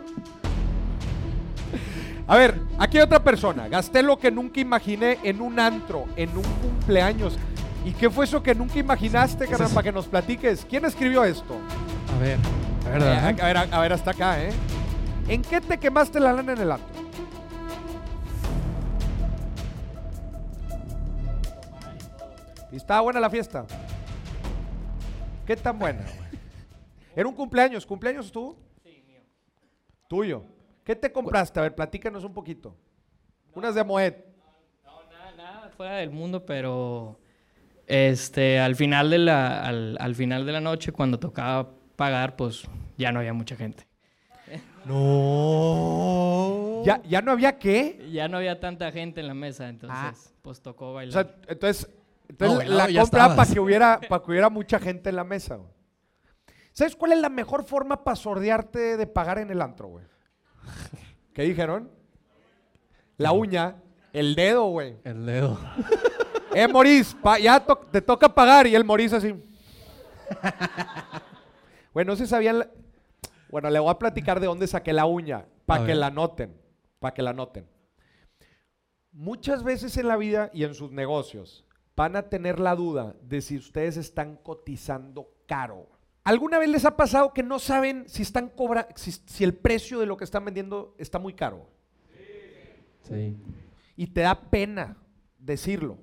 [2.29, 3.67] A ver, aquí hay otra persona.
[3.67, 7.39] Gasté lo que nunca imaginé en un antro, en un cumpleaños.
[7.83, 10.63] ¿Y qué fue eso que nunca imaginaste, carnal, para que nos platiques?
[10.69, 11.57] ¿Quién escribió esto?
[12.15, 12.37] A ver.
[12.85, 13.27] A ver, Eh, a, ajá.
[13.29, 14.51] a ver, a, a ver, hasta acá, ¿eh?
[15.27, 16.87] ¿En qué te quemaste la lana en el antro?
[22.71, 23.65] ¿Y estaba buena la fiesta?
[25.45, 26.01] ¿Qué tan buena?
[27.15, 27.85] ¿Era un cumpleaños?
[27.85, 28.55] ¿Cumpleaños tú?
[28.83, 29.21] Sí, mío.
[30.07, 30.43] ¿Tuyo?
[30.89, 31.60] ¿Qué te compraste?
[31.60, 32.75] A ver, platícanos un poquito.
[33.54, 34.15] Unas de Moet.
[34.84, 37.19] No, nada, nada fuera del mundo, pero
[37.86, 42.63] este, al final de la, al, al final de la noche, cuando tocaba pagar, pues
[42.97, 43.86] ya no había mucha gente.
[44.84, 46.82] No.
[46.84, 48.10] ¿Ya, ¿Ya no había qué?
[48.12, 50.15] Ya no había tanta gente en la mesa, entonces Ah.
[50.41, 51.23] pues tocó O bailar.
[51.28, 51.88] sea, entonces,
[52.28, 55.17] entonces No, güey, no, la compra para que hubiera para que hubiera mucha gente en
[55.17, 55.58] la mesa.
[55.58, 55.69] güey.
[56.73, 60.04] ¿Sabes cuál es la mejor forma para sordearte de pagar en el antro, güey?
[61.33, 61.89] ¿Qué dijeron?
[63.17, 63.75] La uña,
[64.13, 64.97] el dedo, güey.
[65.03, 65.57] El dedo.
[66.53, 69.33] Eh, Moris, ya to- te toca pagar y el Moris así.
[71.93, 72.59] Bueno, no se sabían.
[72.59, 72.69] la-
[73.49, 76.55] Bueno, le voy a platicar de dónde saqué la uña, para que la noten,
[76.99, 77.67] para que la noten.
[79.11, 83.41] Muchas veces en la vida y en sus negocios van a tener la duda de
[83.41, 85.87] si ustedes están cotizando caro.
[86.29, 89.99] ¿Alguna vez les ha pasado que no saben si están cobra si, si el precio
[89.99, 91.67] de lo que están vendiendo está muy caro?
[93.01, 93.35] Sí.
[93.95, 94.95] Y te da pena
[95.39, 95.97] decirlo.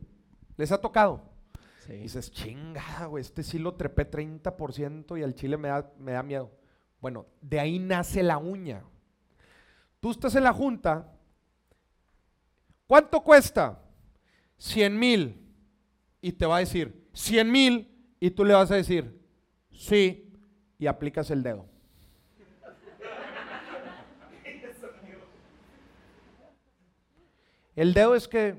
[0.56, 1.22] ¿Les ha tocado?
[1.54, 1.92] Y Sí.
[1.98, 6.24] dices, chingada, güey, este sí lo trepé 30% y al chile me da, me da
[6.24, 6.50] miedo.
[7.00, 8.82] Bueno, de ahí nace la uña.
[10.00, 11.08] Tú estás en la junta.
[12.88, 13.80] ¿Cuánto cuesta?
[14.56, 15.40] 100 mil.
[16.20, 17.92] Y te va a decir, 100 mil.
[18.18, 19.24] Y tú le vas a decir,
[19.76, 20.32] sí.
[20.78, 21.66] Y aplicas el dedo.
[27.74, 28.56] El dedo es que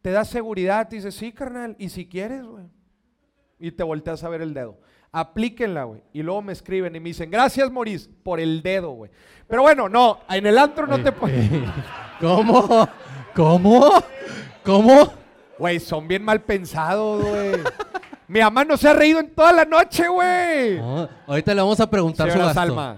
[0.00, 2.66] te da seguridad, te dice, sí, carnal, y si quieres, güey.
[3.58, 4.78] Y te volteas a ver el dedo.
[5.12, 6.02] Aplíquenla, güey.
[6.12, 9.10] Y luego me escriben y me dicen, gracias, Moris, por el dedo, güey.
[9.48, 11.50] Pero bueno, no, en el antro no te puedes.
[12.20, 12.88] ¿Cómo?
[13.34, 13.90] ¿Cómo?
[14.64, 15.12] ¿Cómo?
[15.58, 17.60] Güey, son bien mal pensados, güey.
[18.30, 20.78] Mi mamá no se ha reído en toda la noche, güey.
[20.78, 22.60] No, ahorita le vamos a preguntar su Señora gasto.
[22.60, 22.96] Salma.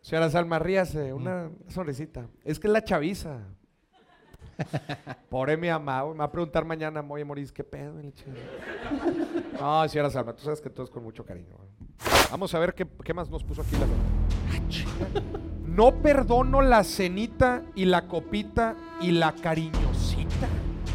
[0.00, 2.28] Señora Salma, ríase, una sonrisita.
[2.44, 3.38] Es que es la chaviza.
[5.28, 6.12] Pobre mi mamá, güey.
[6.14, 7.94] Me va a preguntar mañana, oye, Moris, ¿qué pedo?
[9.60, 11.56] No, señora Salma, tú sabes que todo es con mucho cariño.
[11.56, 11.68] güey.
[12.30, 14.92] Vamos a ver qué, qué más nos puso aquí la Ah, chinga.
[15.66, 20.46] No perdono la cenita y la copita y la cariñosita.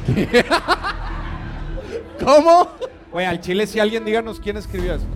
[2.24, 2.70] ¿Cómo?
[3.12, 5.08] Güey, al chile, si alguien díganos quién escribió esto.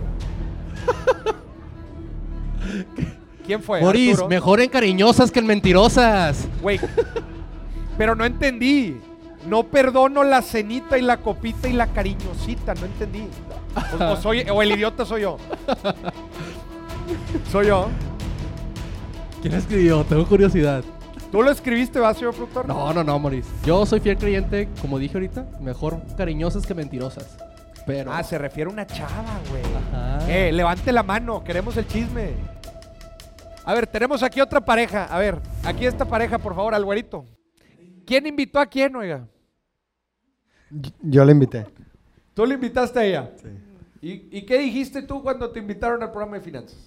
[3.46, 3.80] ¿Quién fue?
[3.80, 4.28] Moris, Arturo?
[4.28, 6.46] mejor en cariñosas que en mentirosas.
[6.60, 6.80] Güey,
[7.96, 9.00] pero no entendí.
[9.46, 13.28] No perdono la cenita y la copita y la cariñosita, no entendí.
[14.00, 15.36] O, o soy, o el idiota soy yo.
[17.52, 17.86] Soy yo.
[19.40, 20.02] ¿Quién escribió?
[20.02, 20.82] Tengo curiosidad.
[21.30, 22.66] ¿Tú lo escribiste, va, señor productor?
[22.66, 23.48] No, no, no, Maurice.
[23.64, 27.36] Yo soy fiel creyente, como dije ahorita, mejor cariñosas que mentirosas.
[27.86, 28.12] Pero.
[28.12, 29.62] Ah, se refiere a una chava, güey.
[29.92, 30.18] Ajá.
[30.30, 32.30] Eh, levante la mano, queremos el chisme.
[33.64, 35.04] A ver, tenemos aquí otra pareja.
[35.04, 37.24] A ver, aquí esta pareja, por favor, al güerito.
[38.04, 39.26] ¿Quién invitó a quién, oiga?
[41.02, 41.66] Yo le invité.
[42.34, 43.30] Tú le invitaste a ella.
[44.00, 46.78] ¿Y, y qué dijiste tú cuando te invitaron al programa de finanzas?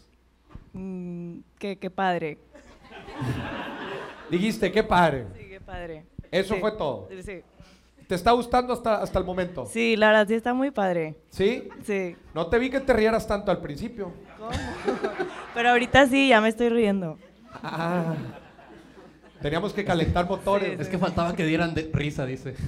[0.73, 2.37] Mm, qué, qué padre.
[4.29, 5.25] Dijiste, qué padre.
[5.35, 6.05] Sí, qué padre.
[6.31, 6.59] Eso Sí.
[6.61, 7.09] fue todo.
[7.23, 7.41] Sí.
[8.09, 9.67] ¿Te está gustando hasta, hasta el momento?
[9.67, 11.15] Sí, la verdad sí está muy padre.
[11.29, 11.69] ¿Sí?
[11.85, 12.15] Sí.
[12.33, 14.11] No te vi que te rieras tanto al principio.
[15.53, 17.19] Pero ahorita sí, ya me estoy riendo.
[17.61, 18.15] Ah.
[19.43, 20.79] Teníamos que calentar motores.
[20.79, 22.55] Es que faltaba que dieran de risa, dice.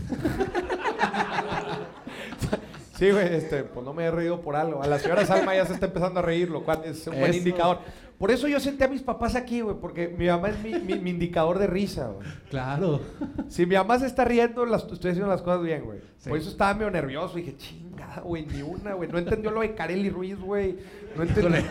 [3.01, 4.83] Sí, güey, este, pues no me he reído por algo.
[4.83, 7.31] A la señora Salma ya se está empezando a reír, lo cual es un buen
[7.31, 7.39] Eso.
[7.39, 7.79] indicador.
[8.21, 10.99] Por eso yo senté a mis papás aquí, güey, porque mi mamá es mi, mi-
[10.99, 12.25] mi indicador de risa, güey.
[12.49, 13.01] Claro.
[13.49, 15.99] Si mi mamá se está riendo, las, estoy haciendo las cosas bien, güey.
[16.19, 16.29] Sí.
[16.29, 17.35] Por eso estaba medio nervioso.
[17.35, 19.09] Dije, chingada, güey, ni una, güey.
[19.09, 20.77] No entendió lo de Kareli Ruiz, güey.
[21.17, 21.49] No entendió.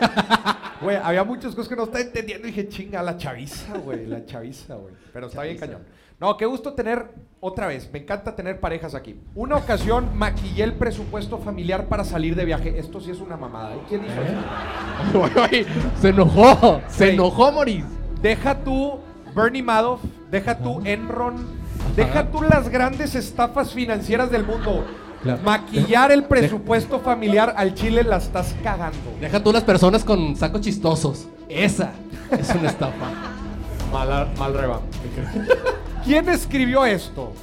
[0.81, 2.47] Güey, había muchas cosas que no estaba entendiendo.
[2.47, 4.95] Dije, chinga, la chaviza, güey, la chaviza, güey.
[5.13, 5.81] Pero está bien cañón.
[6.21, 9.19] No, qué gusto tener, otra vez, me encanta tener parejas aquí.
[9.33, 12.77] Una ocasión maquillé el presupuesto familiar para salir de viaje.
[12.77, 13.73] Esto sí es una mamada.
[13.73, 13.79] ¿eh?
[13.89, 15.65] ¿Quién hizo eso?
[15.99, 16.79] se enojó.
[16.87, 17.15] Se Güey.
[17.15, 17.87] enojó, Maurice.
[18.21, 18.99] Deja tú
[19.35, 21.43] Bernie Madoff, deja tú Enron,
[21.95, 24.85] deja tú las grandes estafas financieras del mundo.
[25.23, 25.41] Claro.
[25.43, 28.99] Maquillar el presupuesto familiar al Chile la estás cagando.
[29.19, 31.27] Deja tú las personas con sacos chistosos.
[31.49, 31.93] Esa
[32.29, 33.09] es una estafa.
[33.91, 34.81] Mal, mal reba.
[36.03, 37.33] ¿Quién escribió esto?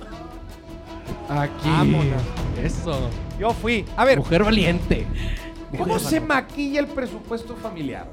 [1.29, 1.69] Aquí.
[1.69, 2.23] Vámonos.
[2.63, 3.11] Eso.
[3.39, 3.85] Yo fui.
[3.97, 5.07] A ver, Mujer valiente.
[5.77, 8.07] ¿cómo se maquilla el presupuesto familiar?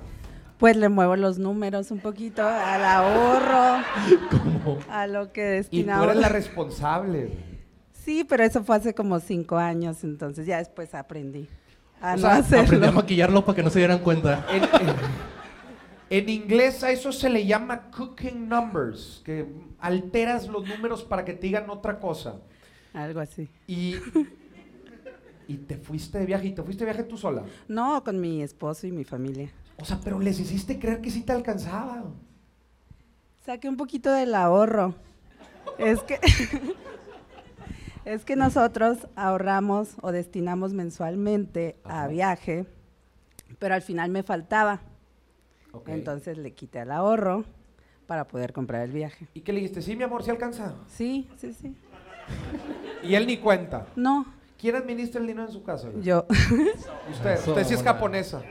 [0.57, 3.83] Pues le muevo los números un poquito al ahorro,
[4.31, 4.77] ¿Cómo?
[4.89, 6.05] a lo que Y tú destinamos.
[6.07, 7.31] eres la responsable.
[7.91, 11.49] Sí, pero eso fue hace como cinco años, entonces ya después aprendí
[12.01, 12.91] a O no sea, Aprendí a hacerlo.
[12.93, 14.45] maquillarlo para que no se dieran cuenta.
[14.49, 14.95] En, en-
[16.09, 19.45] en inglés a eso se le llama cooking numbers, que
[19.79, 22.41] alteras los números para que te digan otra cosa.
[22.93, 23.49] Algo así.
[23.67, 23.95] Y,
[25.47, 27.43] y te fuiste de viaje, y te fuiste de viaje tú sola.
[27.67, 29.49] No, con mi esposo y mi familia.
[29.77, 32.03] O sea, pero les hiciste creer que sí te alcanzaba.
[33.45, 34.95] Saqué un poquito del ahorro.
[35.77, 36.19] Es que
[38.05, 42.65] es que nosotros ahorramos o destinamos mensualmente a viaje,
[43.59, 44.81] pero al final me faltaba.
[45.87, 47.43] Entonces le quité el ahorro
[48.07, 49.27] para poder comprar el viaje.
[49.33, 49.81] ¿Y qué le dijiste?
[49.81, 50.75] Sí, mi amor, sí alcanza.
[50.87, 51.75] Sí, sí, sí.
[53.03, 53.87] Y él ni cuenta.
[53.95, 54.25] No,
[54.59, 55.89] ¿Quién administra el dinero en su casa?
[55.89, 56.03] güey?
[56.03, 56.25] yo.
[57.11, 58.41] Usted, Eso, usted sí es japonesa.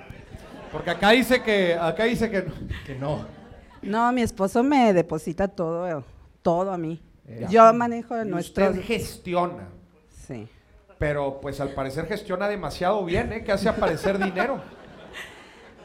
[0.70, 2.52] Porque acá dice que, acá dice que no.
[2.86, 3.26] Que no.
[3.82, 6.04] No, mi esposo me deposita todo,
[6.42, 7.02] todo a mí.
[7.40, 7.48] Ya.
[7.48, 8.68] Yo manejo Y nuestro.
[8.70, 9.68] Usted gestiona.
[10.26, 10.48] Sí.
[10.98, 13.44] Pero pues al parecer gestiona demasiado bien, ¿eh?
[13.44, 14.60] Que hace aparecer dinero.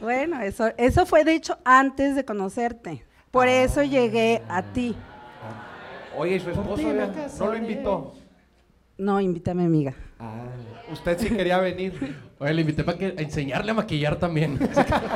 [0.00, 3.04] Bueno, eso, eso fue de hecho antes de conocerte.
[3.30, 3.62] Por Ah.
[3.62, 4.94] eso llegué a ti.
[6.16, 6.82] Oye, ¿y su esposo
[7.38, 8.14] no lo invitó?
[8.98, 9.94] No, invítame, amiga.
[10.18, 10.44] Ah,
[10.92, 12.16] usted sí quería venir.
[12.38, 14.58] Oye, le invité para que a enseñarle a maquillar también.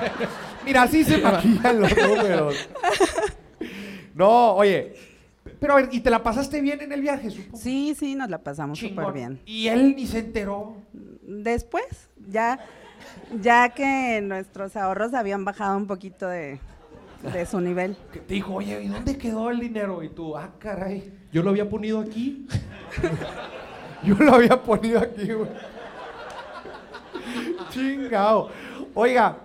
[0.65, 2.69] Mira, así se maquillan los números.
[4.15, 4.95] No, oye.
[5.61, 7.57] Pero a ver, ¿y te la pasaste bien en el viaje, supongo?
[7.59, 9.41] Sí, sí, nos la pasamos súper bien.
[9.47, 10.77] Y él ni se enteró.
[11.23, 11.85] Después,
[12.29, 12.59] ya,
[13.41, 16.59] ya que nuestros ahorros habían bajado un poquito de,
[17.33, 17.97] de su nivel.
[18.13, 20.03] Que te dijo, oye, ¿y dónde quedó el dinero?
[20.03, 21.13] Y tú, ah, caray.
[21.33, 22.47] Yo lo había ponido aquí.
[24.05, 25.49] Yo lo había ponido aquí, güey.
[27.71, 28.51] Chingao.
[28.95, 29.39] Oiga,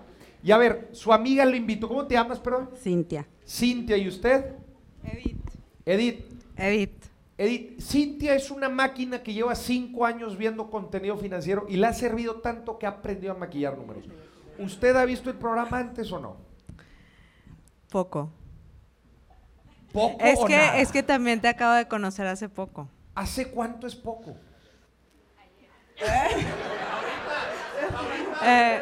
[0.43, 1.88] y a ver, su amiga le invitó.
[1.88, 2.69] ¿Cómo te llamas, perdón?
[2.78, 3.26] Cintia.
[3.48, 4.54] Cintia, ¿y usted?
[5.04, 5.50] Edith.
[5.86, 6.26] Edith.
[6.58, 7.09] Edith.
[7.39, 11.93] Edith, Cintia es una máquina que lleva cinco años viendo contenido financiero y le ha
[11.93, 14.04] servido tanto que ha aprendido a maquillar números.
[14.58, 16.36] ¿Usted ha visto el programa antes o no?
[17.89, 18.30] Poco.
[19.93, 20.78] ¿Poco Es o que, nada?
[20.80, 22.89] es que también te acabo de conocer hace poco.
[23.15, 24.36] ¿Hace cuánto es poco?
[28.43, 28.82] Eh,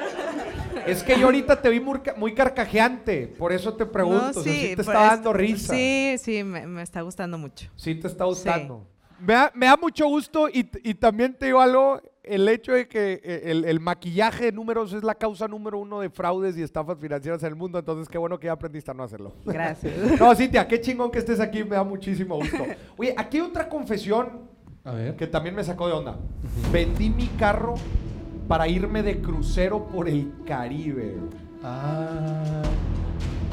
[0.86, 4.22] Es que yo ahorita te vi muy, ca- muy carcajeante, por eso te pregunto.
[4.22, 5.74] no, o sea, sí te está es- dando risa.
[5.74, 7.70] Sí, sí, me, me está gustando mucho.
[7.76, 8.86] Sí te está gustando.
[9.20, 12.88] Me, da, me da mucho gusto y, y también te digo algo, el hecho de
[12.88, 16.62] que eh, el, el maquillaje de números es la causa número uno de fraudes y
[16.62, 19.34] estafas financieras en el mundo, entonces qué bueno que ya aprendiste a no hacerlo.
[19.46, 19.94] Gracias.
[20.20, 22.64] No, Cintia, qué chingón que estés aquí, me da muchísimo gusto.
[22.98, 24.42] Oye, aquí hay otra confesión
[24.84, 25.16] A ver.
[25.16, 26.18] que también me sacó de onda.
[26.72, 27.74] Vendí mi carro
[28.48, 31.18] para irme de crucero por el Caribe.
[31.64, 32.62] Ah,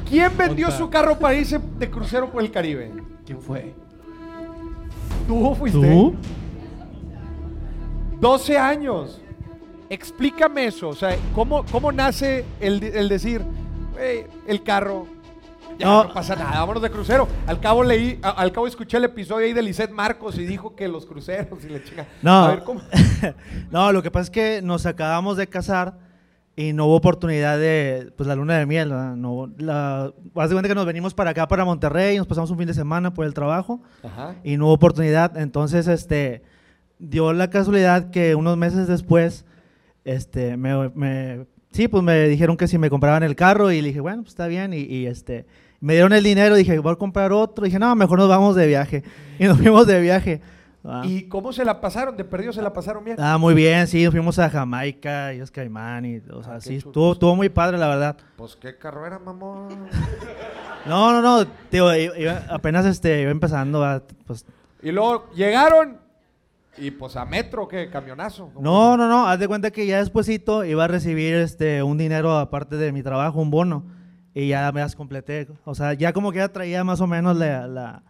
[0.09, 2.92] ¿Quién vendió su carro para irse de crucero por el Caribe?
[3.26, 3.74] ¿Quién fue?
[5.26, 5.80] ¿Tú fuiste?
[5.80, 6.14] ¿Tú?
[8.20, 9.20] 12 años.
[9.90, 10.88] Explícame eso.
[10.88, 13.42] O sea, ¿cómo, cómo nace el, el decir,
[13.94, 15.07] "Güey, el carro?
[15.79, 16.05] Ya no.
[16.05, 16.13] No.
[16.15, 17.27] pasa nada, vámonos de crucero.
[17.47, 20.75] Al cabo leí, a- al cabo escuché el episodio ahí de Lisette Marcos y dijo
[20.77, 22.07] que los cruceros y le chinga.
[22.23, 22.45] No.
[22.45, 22.81] A ver, ¿cómo?
[23.71, 25.99] no, lo que pasa es que nos acabamos de casar
[26.57, 28.91] y no hubo oportunidad de, pues, la luna de miel.
[28.91, 29.17] ¿verdad?
[29.17, 32.59] No, la, haz de cuenta que nos venimos para acá, para Monterrey, nos pasamos un
[32.59, 34.37] fin de semana por el trabajo Ajá.
[34.45, 35.37] y no hubo oportunidad.
[35.37, 36.43] Entonces, este,
[37.01, 39.45] dio la casualidad que unos meses después,
[40.05, 43.89] este, me, me- sí, pues me dijeron que si me compraban el carro y le
[43.89, 44.73] dije, bueno, pues está bien.
[44.73, 45.47] Y, y, este,
[45.85, 47.64] me dieron el dinero, dije, voy a comprar otro.
[47.64, 49.03] dije, no, mejor nos vamos de viaje.
[49.38, 50.40] Y nos fuimos de viaje.
[50.85, 51.03] Ah.
[51.05, 52.16] ¿Y cómo se la pasaron?
[52.16, 53.16] ¿De perdido se la pasaron bien?
[53.18, 57.12] Ah, muy bien, sí, fuimos a Jamaica, Islas Caimán y, o sea, Ah, sí, estuvo,
[57.12, 58.16] estuvo muy padre, la verdad.
[58.37, 59.68] Pues qué carro era, mamón.
[60.87, 64.44] No, no, no, tío, iba- apenas este, iba empezando, a, pues,
[64.83, 65.97] Y luego llegaron
[66.77, 67.88] y pues a metro, ¿qué?
[67.88, 68.51] Camionazo.
[68.61, 72.37] no, no, no, haz de cuenta que ya despuesito iba a recibir este, un dinero
[72.38, 73.85] aparte de mi trabajo, un bono,
[74.35, 77.37] y ya me las completé, o sea, ya como que ya traía más o menos
[77.37, 78.03] la, la,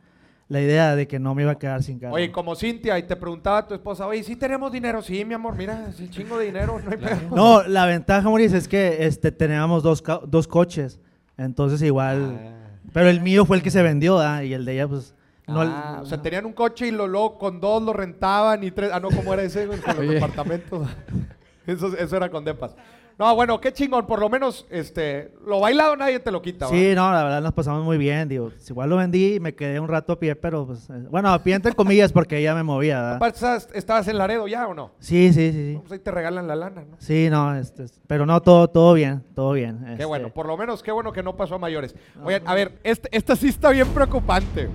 [0.48, 2.14] la idea de que no me iba a quedar sin carro.
[2.14, 5.02] Oye, como Cintia, y te preguntaba a tu esposa, oye, ¿sí tenemos dinero?
[5.02, 7.37] Sí, mi amor, mira, sí, chingo de dinero, no hay pedo.
[7.37, 10.98] No, la ventaja, Maurice, es que este, teníamos dos, dos coches,
[11.37, 12.54] entonces igual,
[12.92, 14.44] pero el mío fue el que se vendió, ¿ah?
[14.44, 15.14] y el de ella, pues,
[15.46, 18.70] no, Ah, o sea, tenían un coche y lo, luego con dos lo rentaban y
[18.70, 18.90] tres.
[18.92, 19.66] Ah, no, ¿cómo era ese?
[19.66, 19.78] güey?
[19.78, 20.88] Con los departamentos.
[21.66, 22.76] Eso, eso era con depas.
[23.16, 24.07] No, bueno, qué chingón.
[24.07, 26.66] Por lo menos, este, lo bailado nadie te lo quita.
[26.68, 29.79] Sí, no, la verdad nos pasamos muy bien, digo, igual lo vendí y me quedé
[29.79, 32.64] un rato a pie, pero pues, eh, bueno, a pie entre comillas porque ella me
[32.64, 33.16] movía, ¿verdad?
[33.16, 33.38] Aparte,
[33.79, 34.90] ¿estabas, en Laredo ya o no?
[34.98, 35.79] Sí, sí, sí, sí.
[35.79, 36.96] Pues ahí te regalan la lana, ¿no?
[36.98, 39.79] Sí, no, este, es- pero no, todo, todo bien, todo bien.
[39.85, 40.05] Qué este.
[40.07, 41.94] bueno, por lo menos qué bueno que no pasó a mayores.
[42.24, 44.68] Oigan, a ver, este- esta sí está bien preocupante.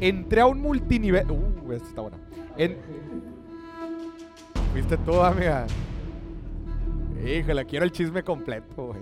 [0.00, 1.30] Entré a un multinivel.
[1.30, 2.16] Uh, esta está buena.
[2.56, 2.76] En...
[4.72, 5.66] Fuiste tú, amiga.
[7.24, 9.00] Híjole, quiero el chisme completo, güey.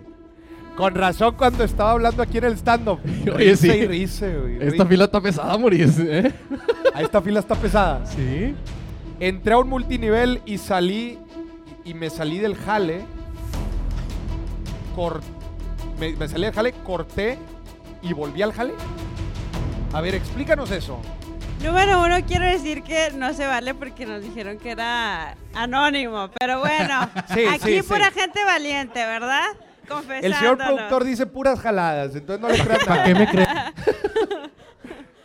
[0.77, 2.99] Con razón cuando estaba hablando aquí en el stand-up.
[3.35, 3.69] Oye, sí.
[3.71, 4.59] y risa, güey.
[4.61, 6.33] Esta fila está pesada, Maurice, ¿eh?
[6.99, 8.05] Esta fila está pesada.
[8.07, 8.55] Sí.
[9.21, 11.19] Entré a un multinivel y salí.
[11.85, 13.03] Y me salí del jale.
[14.97, 15.21] Cor-
[16.01, 17.39] me, me salí del jale, corté
[18.03, 18.73] y volví al jale.
[19.93, 20.99] A ver, explícanos eso.
[21.65, 26.29] Número uno, quiero decir que no se vale porque nos dijeron que era anónimo.
[26.39, 28.21] Pero bueno, Sí, aquí sí, pura sí.
[28.21, 29.47] gente valiente, ¿verdad?
[30.21, 32.81] El señor productor dice puras jaladas, entonces no le crean.
[32.87, 33.49] ¿Para qué me crees?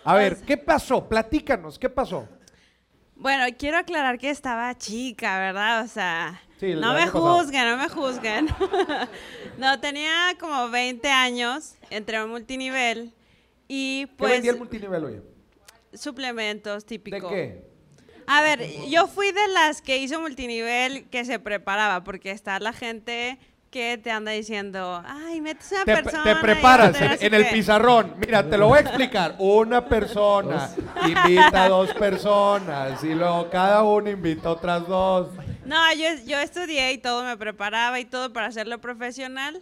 [0.06, 1.10] A ver, ¿qué pasó?
[1.10, 2.28] Platícanos, ¿qué pasó?
[3.15, 5.84] Bueno, quiero aclarar que estaba chica, ¿verdad?
[5.84, 8.47] O sea, Sí, no me juzguen, no me juzguen.
[9.58, 13.13] no, tenía como 20 años, entré a un multinivel
[13.67, 15.38] y ¿Qué pues vendía el multinivel, oye?
[15.93, 17.32] Suplementos ¿De típicos.
[17.32, 17.63] qué?
[18.28, 22.73] A ver, yo fui de las que hizo multinivel que se preparaba, porque está la
[22.73, 23.39] gente
[23.71, 26.23] que te anda diciendo, ay, metes a una Te, persona.
[26.23, 27.52] te preparas en, el qué".
[27.52, 28.15] pizarrón.
[28.17, 29.36] Mira, te lo voy a explicar.
[29.39, 30.69] Una persona
[31.08, 35.30] invita a dos personas y luego cada uno invita a otras dos.
[35.65, 39.62] No, yo, yo estudié y todo, me preparaba y todo para hacerlo profesional.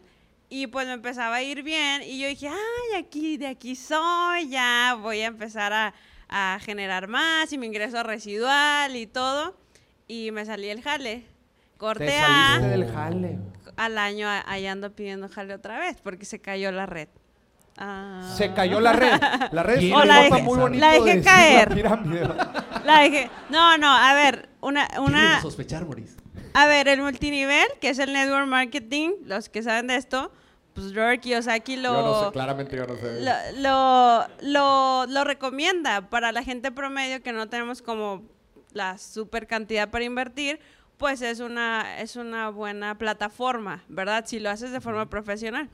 [0.50, 2.02] Y pues me empezaba a ir bien.
[2.04, 5.94] Y yo dije, ay, aquí, de aquí soy, ya voy a empezar a,
[6.30, 9.56] a generar más y mi ingreso residual y todo.
[10.08, 11.26] Y me salí el jale.
[11.78, 13.38] Corté Te a, del jale.
[13.76, 17.08] al año, a- ahí ando pidiendo jale otra vez porque se cayó la red.
[17.78, 18.34] Ah.
[18.36, 19.12] Se cayó la red.
[19.52, 21.78] La red es la dejé- muy bonito la dejé de caer.
[21.78, 22.82] la.
[22.84, 23.30] La dejé.
[23.50, 26.16] No, no, a ver, una, una, sospechar, Maurice?
[26.56, 30.32] A ver, el multinivel, que es el network marketing, los que saben de esto,
[30.78, 33.20] pues Robert Kiyosaki lo, Yo no sé, claramente yo no sé.
[33.22, 38.24] lo, lo, lo- lo recomienda para la gente promedio que no tenemos como
[38.74, 40.60] la super cantidad para invertir,
[40.98, 44.26] pues es una, es una buena plataforma, ¿verdad?
[44.28, 45.68] Si lo haces de forma profesional.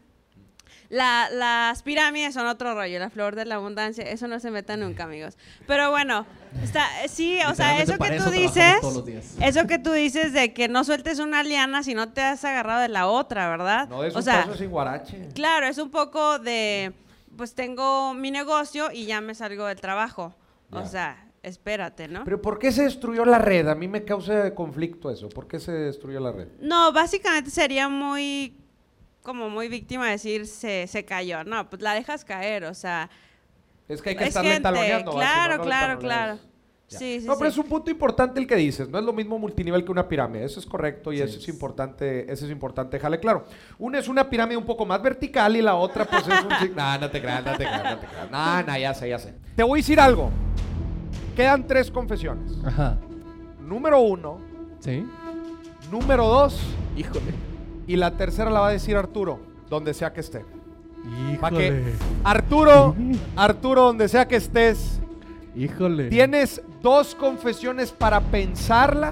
[0.94, 4.78] La- las pirámides son otro rollo, la flor de la abundancia, eso no se meta
[4.78, 5.38] nunca, amigos.
[5.66, 6.28] Pero bueno,
[6.64, 8.76] está, sí, o sea, eso que tú eso dices,
[9.42, 12.82] eso que tú dices de que no sueltes una liana si no te has agarrado
[12.82, 13.90] de la otra, ¿verdad?
[13.90, 15.30] No, de o sea, sin guarache.
[15.34, 16.94] claro, es un poco de,
[17.36, 20.36] pues tengo mi negocio y ya me salgo del trabajo.
[20.70, 22.24] O sea, espérate, ¿no?
[22.24, 23.68] Pero ¿por qué se destruyó la red?
[23.68, 25.28] A mí me causa conflicto eso.
[25.30, 26.48] ¿Por qué se destruyó la red?
[26.60, 28.56] No, básicamente sería muy,
[29.24, 31.44] como muy víctima decir se, se cayó.
[31.44, 33.10] No, pues la dejas caer, o sea.
[33.88, 35.12] Es que hay que es estarle gente, taloneando.
[35.12, 36.40] no, Claro, no claro, claro.
[36.88, 37.60] Sí, sí, no, pero sí.
[37.60, 38.88] es un punto importante el que dices.
[38.88, 40.46] No es lo mismo multinivel que una pirámide.
[40.46, 42.32] Eso es correcto y eso es importante.
[42.32, 43.46] Eso es importante, déjale claro.
[43.80, 46.76] Una es una pirámide un poco más vertical y la otra, pues es un.
[46.76, 48.32] Nah, no te creas, no te creas, no te creas.
[48.32, 49.34] Nah, nah, ya sé, ya sé.
[49.56, 50.30] Te voy a decir algo.
[51.36, 52.52] Quedan tres confesiones.
[52.64, 52.98] Ajá.
[53.60, 54.40] Número uno.
[54.80, 55.06] Sí.
[55.90, 56.60] Número dos.
[56.96, 57.53] Híjole.
[57.88, 60.46] Y la tercera la va a decir Arturo, donde sea que esté.
[61.42, 61.94] Pa' que Híjole.
[62.24, 62.96] Arturo,
[63.36, 65.00] Arturo, donde sea que estés,
[65.56, 66.10] Híjole.
[66.10, 69.12] tienes dos confesiones para pensarla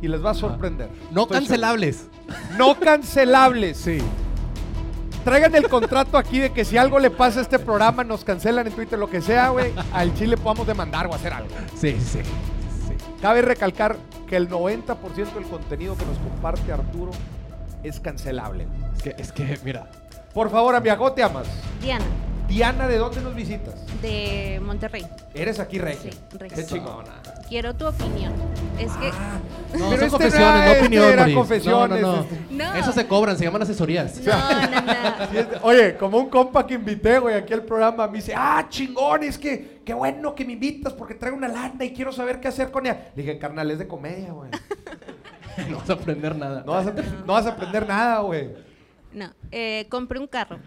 [0.00, 0.88] y les va a sorprender.
[1.10, 1.96] No Estoy cancelables.
[1.96, 2.56] seguro.
[2.58, 3.76] No cancelables.
[3.78, 3.98] Sí.
[5.24, 8.66] Traigan el contrato aquí de que si algo le pasa a este programa, nos cancelan
[8.66, 11.50] en Twitter, lo que sea, güey, al Chile podamos demandar o hacer algo.
[11.76, 12.18] Sí, sí.
[12.22, 12.94] sí.
[13.20, 17.12] Cabe recalcar que el 90% del contenido que nos comparte Arturo
[17.82, 18.66] es cancelable.
[18.96, 19.86] Es que, es que, mira.
[20.34, 21.46] Por favor, amigo, te amas.
[21.80, 22.04] Diana,
[22.48, 23.74] Diana, ¿de dónde nos visitas?
[24.02, 25.06] de Monterrey.
[25.32, 26.10] Eres aquí regia.
[26.10, 26.56] Sí, regia.
[26.56, 27.12] Qué chingona.
[27.48, 28.32] Quiero tu opinión.
[28.78, 29.10] Es que.
[29.10, 29.14] No,
[29.72, 31.36] Pero son este confesiones, era- no este opinión, era Moris.
[31.36, 32.22] confesiones, No, no, no.
[32.22, 32.38] este.
[32.50, 32.74] No.
[32.74, 34.20] Eso se cobran, se llaman asesorías.
[34.26, 38.32] No, no, este- Oye, como un compa que invité, güey, aquí al programa, me dice,
[38.36, 42.10] ah, chingón, es que qué bueno que me invitas porque traigo una lana y quiero
[42.12, 43.12] saber qué hacer con ella.
[43.14, 44.50] Le dije, carnal, es de comedia, güey.
[45.70, 46.62] no vas a aprender nada.
[46.64, 48.50] No vas a, no vas a aprender nada, güey.
[49.12, 50.58] No, eh, compré un carro.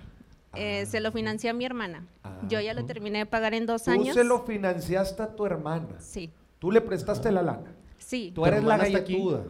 [0.53, 2.05] Eh, se lo financié a mi hermana.
[2.47, 4.15] Yo ya lo terminé de pagar en dos Tú años.
[4.15, 5.99] se lo financiaste a tu hermana.
[5.99, 7.73] Sí, Tú le prestaste la lana.
[7.97, 9.43] sí, Tú eres la galletuda.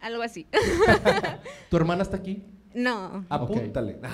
[0.00, 0.46] algo así.
[1.70, 2.44] ¿Tu hermana está aquí?
[2.74, 3.98] no, Apúntale.
[4.02, 4.10] no.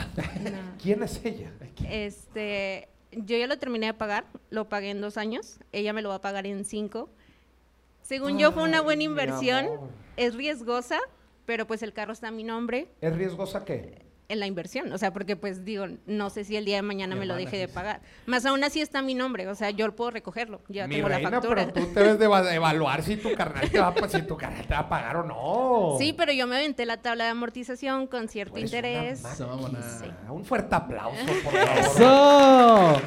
[0.83, 1.53] ¿Quién es ella?
[1.91, 6.09] Este, yo ya lo terminé de pagar, lo pagué en dos años, ella me lo
[6.09, 7.11] va a pagar en cinco.
[8.03, 9.89] Según yo fue una buena inversión, amor.
[10.17, 10.99] Es riesgosa,
[11.47, 14.01] pero pues el carro está a mi nombre ¿Es riesgosa qué?
[14.29, 17.15] en la inversión, o sea, porque pues digo, no sé si el día de mañana
[17.15, 18.01] Mi me lo deje de pagar.
[18.25, 21.09] Más aún así está a mi nombre, o sea, yo puedo recogerlo, ya Mi tengo
[21.11, 21.67] la factura.
[21.75, 24.67] pero tú debes de eva- evaluar si tu carnal te va, a- si tu carnal
[24.67, 25.97] te va a pagar o no.
[25.99, 29.21] Sí, pero yo me aventé la tabla de amortización con cierto una interés.
[29.21, 30.07] Sí.
[30.31, 31.79] Un fuerte aplauso, por favor.
[31.79, 33.03] ¡Eso!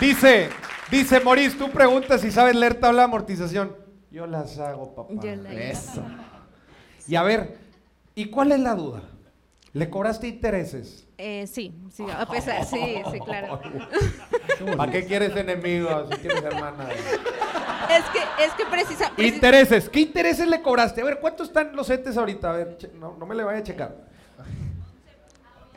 [0.00, 0.48] Dice,
[0.90, 3.76] dice Moris, tú preguntas si sabes leer tabla de amortización.
[4.10, 5.12] Yo las hago, papá.
[5.22, 5.52] Yo la.
[5.52, 6.02] Eso.
[7.06, 7.58] Y a ver,
[8.14, 9.02] ¿y cuál es la duda?
[9.72, 11.06] ¿Le cobraste intereses?
[11.16, 13.60] Eh, sí, sí, a pesar, sí, sí, claro.
[14.76, 16.88] ¿Para qué quieres enemigos si tienes hermana?
[16.90, 19.88] Es que, es que precisa, precis- Intereses.
[19.88, 21.00] ¿Qué intereses le cobraste?
[21.02, 22.50] A ver, ¿cuántos están los CETES ahorita?
[22.50, 23.94] A ver, no, no me le vaya a checar.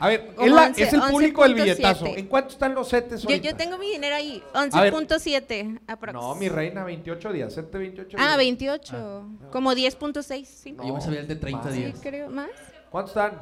[0.04, 1.64] A ver, es, la- 11, es el público del 11.7.
[1.64, 2.06] billetazo.
[2.08, 4.94] ¿En cuánto están los CETES yo, yo tengo mi dinero ahí, A ver.
[4.94, 6.14] 11.7 aprox.
[6.14, 7.56] No, mi reina, 28 días.
[7.56, 8.38] CETE 28 Ah, días.
[8.38, 10.76] 28, como 10.6, sí.
[10.86, 11.74] Yo me sabía el de 30 más.
[11.74, 12.00] Sí, días.
[12.02, 12.50] creo, más.
[12.90, 13.40] ¿Cuántos están?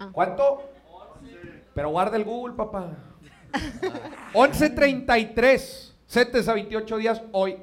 [0.00, 0.08] Ah.
[0.12, 0.62] ¿Cuánto?
[1.74, 2.90] Pero guarda el Google, papá.
[4.34, 5.92] 11.33.
[6.08, 7.56] CETES a 28 días hoy.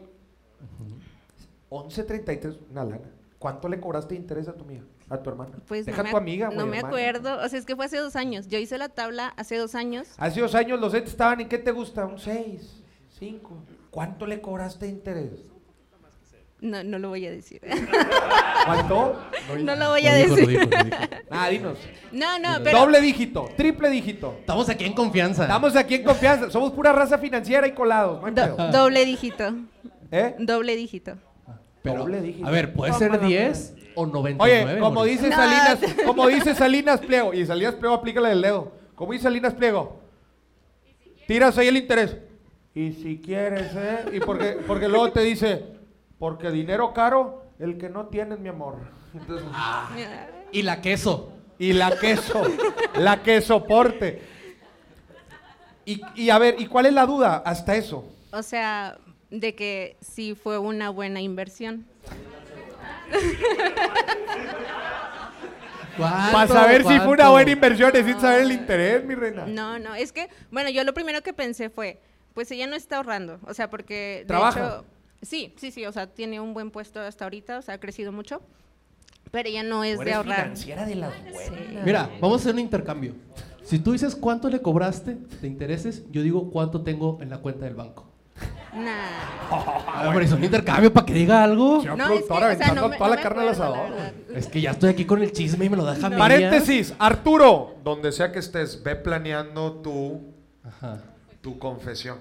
[1.70, 3.12] 11.33, una lana.
[3.40, 4.84] ¿Cuánto le cobraste de interés a tu amiga?
[5.10, 5.52] A tu hermana.
[5.68, 6.88] Pues Deja no a me, tu amiga, no güey, me hermana.
[6.88, 8.48] acuerdo, o sea, es que fue hace dos años.
[8.48, 10.08] Yo hice la tabla hace dos años.
[10.18, 12.06] Hace dos años los CETES estaban en qué te gusta?
[12.06, 12.84] Un 6,
[13.20, 13.64] 5.
[13.92, 15.32] ¿Cuánto le cobraste de interés?
[16.62, 17.62] No, no lo voy a decir.
[18.66, 19.22] ¿Cuánto?
[19.62, 20.54] No lo voy a dijo, decir.
[20.54, 20.98] lo dijo, lo dijo.
[21.30, 21.78] Ah, dinos.
[22.12, 24.38] No, no, pero Doble dígito, triple dígito.
[24.40, 25.44] Estamos aquí en confianza.
[25.44, 26.50] Estamos aquí en confianza.
[26.50, 28.22] Somos pura raza financiera y colados.
[28.24, 29.54] No do- doble dígito.
[30.12, 30.36] ¿Eh?
[30.40, 31.16] Doble dígito.
[31.82, 32.48] Pero, Doble dígito.
[32.48, 33.28] a ver, puede No, ser no, no.
[33.28, 34.72] 10 o 99.
[34.74, 35.14] Oye, como Moris.
[35.22, 35.36] dice No.
[35.36, 38.72] Salinas, como dice Salinas Pliego, y Salinas Pliego aplícale el dedo.
[38.96, 40.00] Como dice Salinas Pliego,
[41.28, 42.18] tiras ahí el interés.
[42.74, 44.06] Y si quieres, ¿eh?
[44.14, 45.64] Y porque, porque luego te dice,
[46.20, 48.76] porque dinero caro, el que no tienes, mi amor.
[49.14, 49.48] Entonces,
[50.52, 51.32] Y la queso.
[51.58, 52.44] y la queso,
[52.98, 54.22] la que soporte.
[55.86, 58.04] Y, y a ver, ¿y cuál es la duda hasta eso?
[58.34, 58.98] O sea,
[59.30, 61.86] de que sí fue una buena inversión.
[65.98, 69.46] Para saber si fue una buena inversión, necesito saber el interés, mi reina.
[69.46, 72.00] No, no, es que, bueno, yo lo primero que pensé fue,
[72.34, 74.60] pues ella no está ahorrando, o sea, porque de ¿Trabaja?
[74.60, 74.86] hecho,
[75.22, 78.12] sí, sí, sí, o sea, tiene un buen puesto hasta ahorita, o sea, ha crecido
[78.12, 78.42] mucho,
[79.32, 80.44] pero ella no es Tú de ahorrar.
[80.44, 81.86] financiera de las buenas.
[81.86, 83.14] Mira, vamos a hacer un intercambio.
[83.64, 87.66] Si tú dices cuánto le cobraste de intereses, yo digo cuánto tengo en la cuenta
[87.66, 88.06] del banco.
[88.76, 90.12] Nah.
[90.14, 91.80] Ver, es un intercambio para que diga algo.
[91.82, 93.50] Señor No, es que, productor, o sea, aventando no me- toda no la carne al
[93.50, 93.88] asador.
[94.34, 96.20] Es que ya estoy aquí con el chisme y me lo deja medias.
[96.20, 101.00] Paréntesis, Arturo, donde sea que estés, ve planeando tu, Ajá.
[101.42, 102.18] tu confesión.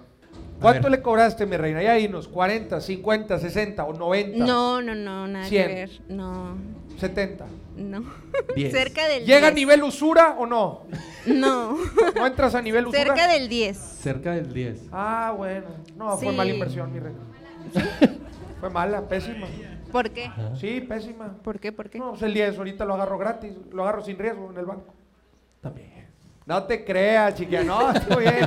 [0.61, 1.82] ¿Cuánto le cobraste, mi reina?
[1.82, 4.44] Ya dinos, 40, 50, 60 o 90.
[4.44, 5.66] No, no, no, nada Cien.
[5.68, 6.57] que ver, no,
[6.98, 7.44] 70.
[7.76, 8.04] No.
[8.54, 8.72] Diez.
[8.72, 9.54] Cerca del ¿Llega a 10.
[9.54, 10.82] nivel usura o no?
[11.26, 11.76] No.
[12.16, 13.02] ¿No entras a nivel usura?
[13.04, 13.76] Cerca del 10.
[13.76, 14.88] Cerca del 10.
[14.92, 15.66] Ah, bueno.
[15.96, 16.36] No, fue Sí.
[16.36, 17.18] mala inversión, mi reina.
[18.60, 19.46] fue mala, pésima.
[19.90, 20.30] ¿Por qué?
[20.60, 21.36] Sí, pésima.
[21.42, 21.70] ¿Por qué?
[21.72, 21.98] ¿Por qué?
[21.98, 24.92] No, pues el 10 ahorita lo agarro gratis, lo agarro sin riesgo en el banco.
[25.60, 26.08] También.
[26.46, 28.46] No te creas, chiquilla, no, estoy bien.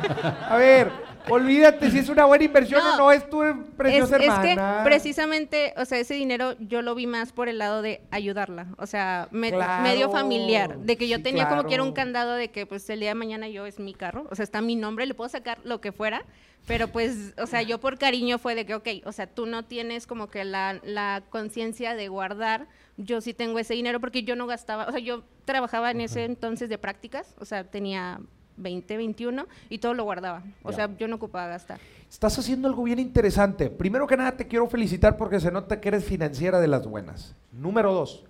[0.50, 0.92] A ver,
[1.30, 4.82] olvídate si es una buena inversión o no, es tu Es, preciosa es que hermana.
[4.84, 8.68] precisamente, o sea, ese dinero yo lo vi más por el lado de ayudarla.
[8.78, 10.78] O sea, me, Claro, medio familiar.
[10.80, 13.10] De que yo sí, tenía como que era un candado de que pues el día
[13.10, 14.28] de mañana yo es mi carro.
[14.30, 16.24] O sea, está mi nombre, le puedo sacar lo que fuera.
[16.66, 19.64] Pero pues, o sea, yo por cariño fue de que, ok, o sea, tú no
[19.64, 22.68] tienes como que la, la conciencia de guardar.
[22.98, 26.26] Yo sí tengo ese dinero porque yo no gastaba, o sea, yo trabajaba en ese
[26.26, 28.20] entonces de prácticas, o sea, tenía
[28.58, 30.44] 20, 21 y todo lo guardaba.
[30.64, 30.76] O Ya.
[30.76, 31.80] sea, yo no ocupaba gastar.
[32.10, 33.70] Estás haciendo algo bien interesante.
[33.70, 37.36] Primero que nada, te quiero felicitar porque se nota que eres financiera de las buenas.
[37.52, 38.26] Número dos,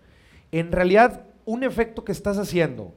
[0.52, 2.94] en realidad, un efecto que estás haciendo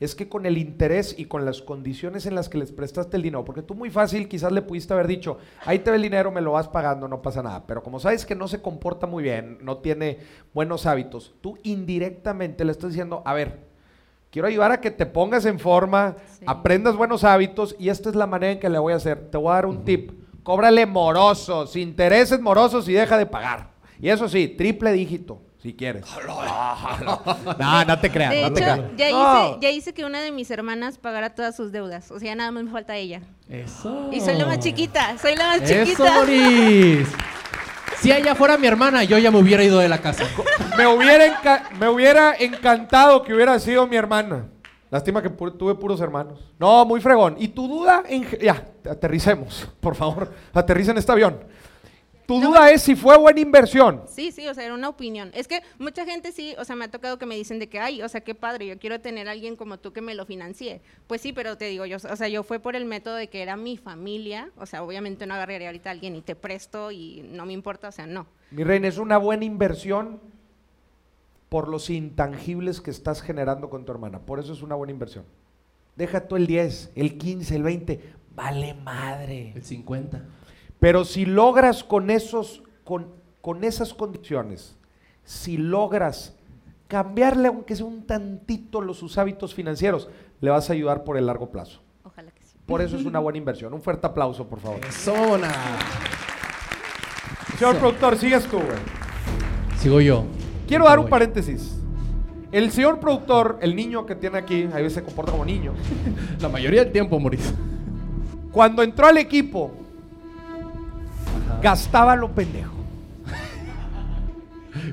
[0.00, 3.22] es que con el interés y con las condiciones en las que les prestaste el
[3.22, 6.32] dinero, porque tú muy fácil quizás le pudiste haber dicho, ahí te ve el dinero,
[6.32, 9.22] me lo vas pagando, no pasa nada, pero como sabes que no se comporta muy
[9.22, 10.18] bien, no tiene
[10.54, 13.60] buenos hábitos, tú indirectamente le estás diciendo, a ver,
[14.32, 16.16] quiero ayudar a que te pongas en forma,
[16.46, 19.30] aprendas buenos hábitos y esta es la manera en que le voy a hacer.
[19.30, 20.10] Te voy a dar un tip,
[20.42, 23.70] cóbrale morosos, intereses morosos y deja de pagar.
[24.00, 26.04] Y eso sí, triple dígito, si quieres.
[27.58, 28.32] No, no te creas.
[28.32, 28.90] De no te hecho, creas.
[28.96, 29.48] ya, No.
[29.50, 32.10] hice, ya hice que una de mis hermanas pagara todas sus deudas.
[32.10, 33.20] O sea, nada más me falta ella.
[33.48, 34.08] Eso.
[34.12, 36.24] Y soy la más chiquita, soy la más Eso, chiquita.
[38.02, 40.24] Si ella fuera mi hermana, yo ya me hubiera ido de la casa.
[40.76, 44.48] Me hubiera, encantado que hubiera sido mi hermana.
[44.90, 46.40] Lástima que tuve puros hermanos.
[46.58, 47.36] No, muy fregón.
[47.38, 48.02] ¿Y tu duda?
[48.08, 50.32] En ya, aterricemos, por favor.
[50.52, 51.44] Aterricen este avión.
[52.26, 54.02] Tu duda es si fue buena inversión.
[54.08, 55.30] Sí, sí, o sea, era una opinión.
[55.34, 57.80] Es que mucha gente sí, o sea, me ha tocado que me dicen de que,
[57.80, 60.24] ay, o sea, qué padre, yo quiero tener a alguien como tú que me lo
[60.24, 60.80] financie.
[61.06, 63.42] Pues sí, pero te digo, yo, o sea, yo fue por el método de que
[63.42, 67.22] era mi familia, o sea, obviamente no agarraría ahorita a alguien y te presto y
[67.30, 68.26] no me importa, o sea, no.
[68.50, 70.20] Mi reina, es una buena inversión
[71.48, 74.20] por los intangibles que estás generando con tu hermana.
[74.20, 75.24] Por eso es una buena inversión.
[75.96, 78.00] Deja tú el 10, el 15, el 20.
[78.34, 79.52] Vale madre.
[79.54, 80.24] El 50.
[80.82, 83.06] Pero si logras con esos, con,
[83.40, 84.74] con esas condiciones,
[85.22, 86.34] si logras
[86.88, 90.08] cambiarle, aunque sea un tantito, los, sus hábitos financieros,
[90.40, 91.80] le vas a ayudar por el largo plazo.
[92.02, 92.56] Ojalá que sí.
[92.66, 93.72] Por eso es una buena inversión.
[93.72, 94.80] Un fuerte aplauso, por favor.
[94.90, 95.52] Zona.
[97.56, 98.78] Señor productor, sigues tú, güey.
[99.78, 100.24] Sigo yo.
[100.66, 101.76] Quiero dar un paréntesis.
[102.50, 105.74] El señor productor, el niño que tiene aquí, a veces se comporta como niño.
[106.40, 107.54] La mayoría del tiempo, Moris.
[108.50, 109.76] Cuando entró al equipo,
[111.62, 112.72] gastaba lo pendejo.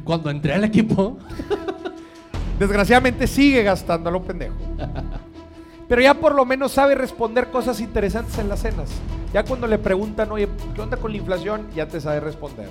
[0.03, 1.17] Cuando entré al equipo,
[2.59, 4.55] Desgraciadamente sigue gastando a lo pendejo.
[5.88, 8.89] Pero ya por lo menos sabe responder cosas interesantes en las cenas.
[9.34, 11.67] Ya cuando le preguntan, oye, ¿qué onda con la inflación?
[11.74, 12.67] Ya te sabe responder.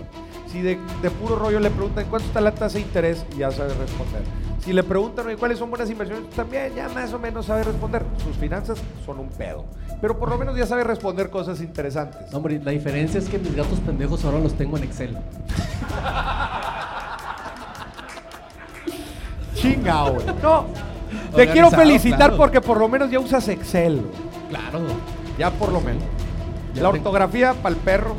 [0.53, 3.25] Si de, de puro rollo le preguntan, ¿cuánto está la tasa de interés?
[3.37, 4.23] Ya sabe responder.
[4.61, 6.29] Si le preguntan, oye, ¿cuáles son buenas inversiones?
[6.31, 8.05] También ya más o menos sabe responder.
[8.23, 9.65] Sus finanzas son un pedo.
[10.01, 12.31] Pero por lo menos ya sabe responder cosas interesantes.
[12.33, 15.19] no, Moris, la diferencia es que mis gatos pendejos ahora los tengo en Excel.
[19.55, 20.27] Chingao, güey.
[20.43, 20.67] No,
[21.35, 22.37] te quiero felicitar claro.
[22.37, 24.03] porque por lo menos ya usas Excel.
[24.49, 24.81] Claro.
[25.39, 26.03] Ya por lo menos.
[26.75, 28.15] Ya la tengo- ortografía para el perro.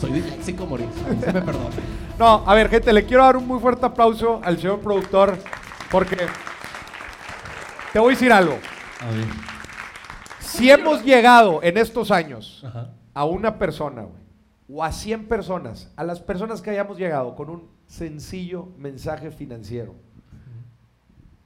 [0.00, 0.86] Soy disléxico, Moris.
[1.20, 1.70] Se me perdona.
[2.18, 5.38] No, a ver, gente, le quiero dar un muy fuerte aplauso al señor productor
[5.90, 6.16] porque
[7.92, 8.58] te voy a decir algo.
[9.00, 9.51] A ver.
[10.52, 12.90] Si hemos llegado en estos años Ajá.
[13.14, 14.22] a una persona, güey,
[14.68, 19.94] o a 100 personas, a las personas que hayamos llegado con un sencillo mensaje financiero,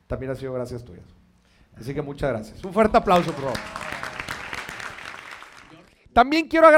[0.08, 1.04] también ha sido gracias tuyas.
[1.78, 2.64] Así que muchas gracias.
[2.64, 3.58] Un fuerte aplauso, por favor.
[6.12, 6.68] También quiero,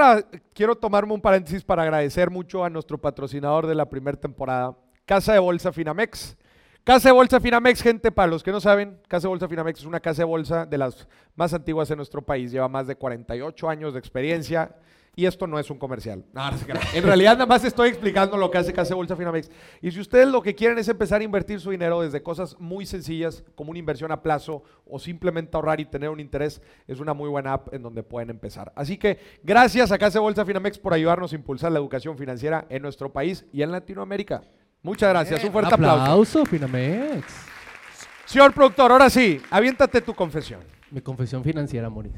[0.52, 4.76] quiero tomarme un paréntesis para agradecer mucho a nuestro patrocinador de la primera temporada,
[5.06, 6.36] Casa de Bolsa Finamex.
[6.84, 9.86] Casa de Bolsa Finamex, gente, para los que no saben, Casa de Bolsa Finamex es
[9.86, 11.06] una casa de bolsa de las
[11.36, 14.74] más antiguas en nuestro país, lleva más de 48 años de experiencia
[15.18, 16.24] y esto no es un comercial.
[16.94, 19.50] En realidad nada más estoy explicando lo que hace Casa de Bolsa Finamex.
[19.82, 22.86] Y si ustedes lo que quieren es empezar a invertir su dinero desde cosas muy
[22.86, 27.14] sencillas, como una inversión a plazo o simplemente ahorrar y tener un interés, es una
[27.14, 28.72] muy buena app en donde pueden empezar.
[28.76, 32.66] Así que gracias a Casa de Bolsa Finamex por ayudarnos a impulsar la educación financiera
[32.68, 34.42] en nuestro país y en Latinoamérica.
[34.82, 35.42] Muchas gracias.
[35.44, 36.02] Un fuerte aplauso.
[36.02, 37.24] aplauso, Finamex.
[38.24, 40.60] Señor productor, ahora sí, aviéntate tu confesión.
[40.90, 42.12] Mi confesión financiera, Moris.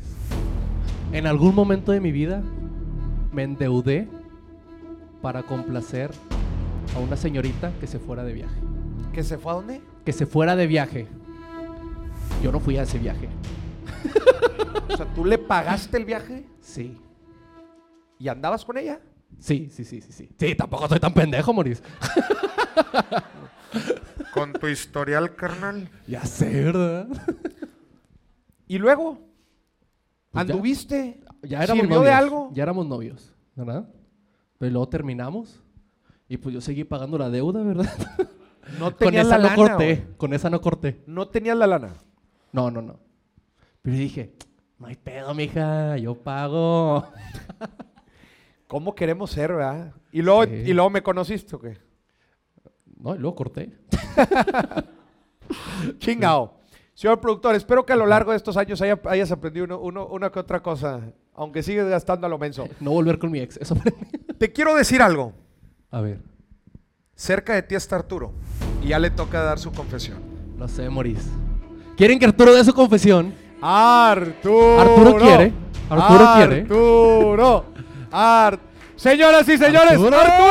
[1.13, 2.43] En algún momento de mi vida
[3.33, 4.09] me endeudé
[5.23, 6.11] para complacer
[6.95, 8.61] a una señorita que se fuera de viaje.
[9.13, 9.81] ¿Que se fue a dónde?
[10.05, 11.07] Que se fuera de viaje.
[12.43, 13.29] Yo no fui a ese viaje.
[14.93, 16.97] O sea, ¿tú le pagaste el viaje Sí.
[18.19, 19.01] y andabas con ella?
[19.39, 20.29] Sí, sí, sí, sí, sí.
[20.39, 21.83] Sí, tampoco soy tan pendejo, Moris.
[24.35, 25.89] Con tu historial, carnal.
[26.07, 27.09] Ya sé, ¿verdad?
[28.67, 29.19] ¿Y luego?
[30.31, 30.53] Pues ya.
[30.55, 31.21] ¿Anduviste?
[31.43, 32.05] Ya éramos ¿Sirvió novios.
[32.05, 32.51] de algo?
[32.53, 33.89] Ya éramos novios, ¿verdad?
[34.59, 35.63] Pero luego terminamos.
[36.29, 37.93] Y pues yo seguí pagando la deuda, ¿verdad?
[38.79, 39.95] No Con tenías esa la no lana, corté.
[39.97, 40.17] güey.
[40.17, 41.03] Con esa no corté.
[41.07, 41.95] No tenías la lana.
[42.53, 43.01] No, no, no.
[43.83, 44.35] Pero dije,
[44.79, 47.09] no hay pedo, mija, yo pago.
[48.71, 49.93] ¿Cómo queremos ser, verdad?
[50.13, 50.51] Y luego, Sí.
[50.67, 51.77] y luego me conociste, ¿o qué?
[53.01, 53.77] No, y luego corté.
[55.99, 56.55] Chingao.
[56.95, 60.07] Señor productor, espero que a lo largo de estos años haya- hayas aprendido uno, uno-
[60.07, 61.01] una que otra cosa,
[61.35, 62.69] aunque sigues gastando a lo menso.
[62.81, 63.75] No volver con mi ex, eso
[64.39, 65.33] Te quiero decir algo.
[65.91, 66.21] A ver,
[67.17, 68.33] Cerca de ti está Arturo.
[68.83, 70.19] Y ya le toca dar su confesión.
[70.59, 71.29] lo sé, Moris.
[71.97, 73.35] ¿Quieren que Arturo dé su confesión?
[73.61, 74.81] Arturo.
[74.81, 75.53] Arturo quiere.
[75.91, 76.61] Arturo quiere.
[76.63, 77.65] Arturo.
[78.13, 78.59] Ar-
[78.97, 80.21] Señoras y señores, Arturo.
[80.21, 80.51] Arturo.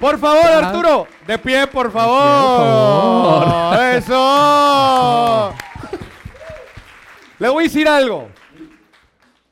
[0.00, 0.64] Por favor.
[0.64, 1.06] Arturo.
[1.26, 3.44] De pie, por favor.
[3.46, 3.80] favor.
[3.94, 5.54] Eso.
[7.38, 8.28] Le voy a decir algo.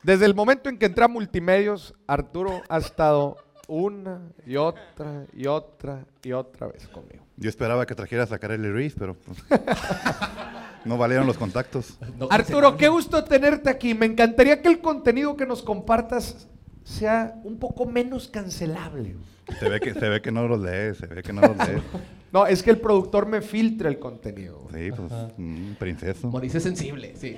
[0.03, 3.37] Desde el momento en que entré a Multimedios, Arturo ha estado
[3.67, 7.23] una y otra y otra y otra vez conmigo.
[7.37, 9.37] Yo esperaba que trajeras a Kareli Ruiz, pero pues,
[10.85, 11.97] no valieron los contactos.
[12.29, 13.93] Arturo, qué gusto tenerte aquí.
[13.93, 16.47] Me encantaría que el contenido que nos compartas
[16.83, 19.15] sea un poco menos cancelable.
[19.59, 21.81] Se ve que, se ve que no los lees, se ve que no los lees.
[22.31, 24.67] No, es que el productor me filtra el contenido.
[24.71, 26.27] Sí, pues, mm, princeso.
[26.27, 27.35] Moris es sensible, sí.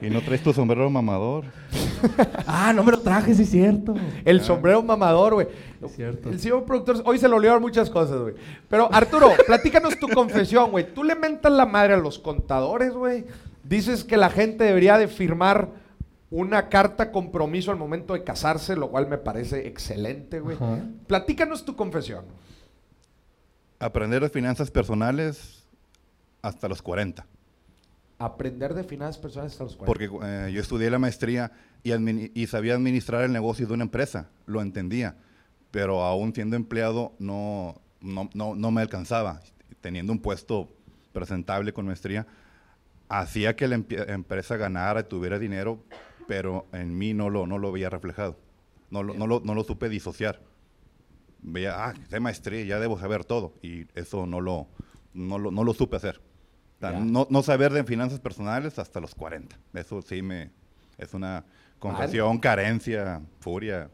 [0.00, 1.44] Y no traes tu sombrero mamador.
[2.46, 3.94] ah, no me lo traje, sí es cierto.
[4.24, 5.48] El sombrero mamador, güey.
[5.82, 6.30] Es cierto.
[6.30, 8.34] El señor productor, hoy se le olvidaron muchas cosas, güey.
[8.68, 10.94] Pero Arturo, platícanos tu confesión, güey.
[10.94, 13.26] Tú le mentas la madre a los contadores, güey.
[13.62, 15.68] Dices que la gente debería de firmar
[16.30, 20.56] una carta compromiso al momento de casarse, lo cual me parece excelente, güey.
[21.06, 22.24] Platícanos tu confesión.
[23.82, 25.66] Aprender de finanzas personales
[26.40, 27.26] hasta los 40.
[28.18, 29.86] Aprender de finanzas personales hasta los 40.
[29.86, 31.50] Porque eh, yo estudié la maestría
[31.82, 35.16] y, sabía administrar el negocio de una empresa, lo entendía,
[35.72, 39.40] pero aún siendo empleado no, no, no, no me alcanzaba.
[39.80, 40.68] Teniendo un puesto
[41.12, 42.28] presentable con maestría,
[43.08, 45.82] hacía que la empresa ganara y tuviera dinero,
[46.28, 48.38] pero en mí no lo, no lo veía reflejado.
[48.92, 50.40] No lo, no, lo, no lo supe disociar.
[51.42, 53.54] Veía, ah, sé maestría, ya debo saber todo.
[53.62, 54.68] Y eso no lo,
[55.12, 56.20] no lo, no lo supe hacer.
[56.76, 59.56] O sea, no, no saber de finanzas personales hasta los 40.
[59.74, 60.50] Eso sí me
[60.98, 61.44] es una
[61.78, 63.90] confesión, carencia, furia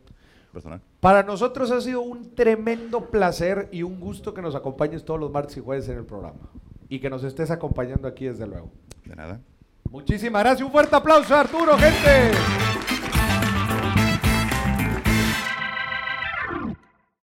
[0.52, 0.80] personal.
[1.00, 5.30] Para nosotros ha sido un tremendo placer y un gusto que nos acompañes todos los
[5.30, 6.50] martes y jueves en el programa.
[6.88, 8.70] Y que nos estés acompañando aquí desde luego.
[9.04, 9.40] De nada.
[9.90, 10.66] Muchísimas gracias.
[10.66, 12.32] Un fuerte aplauso, Arturo, gente.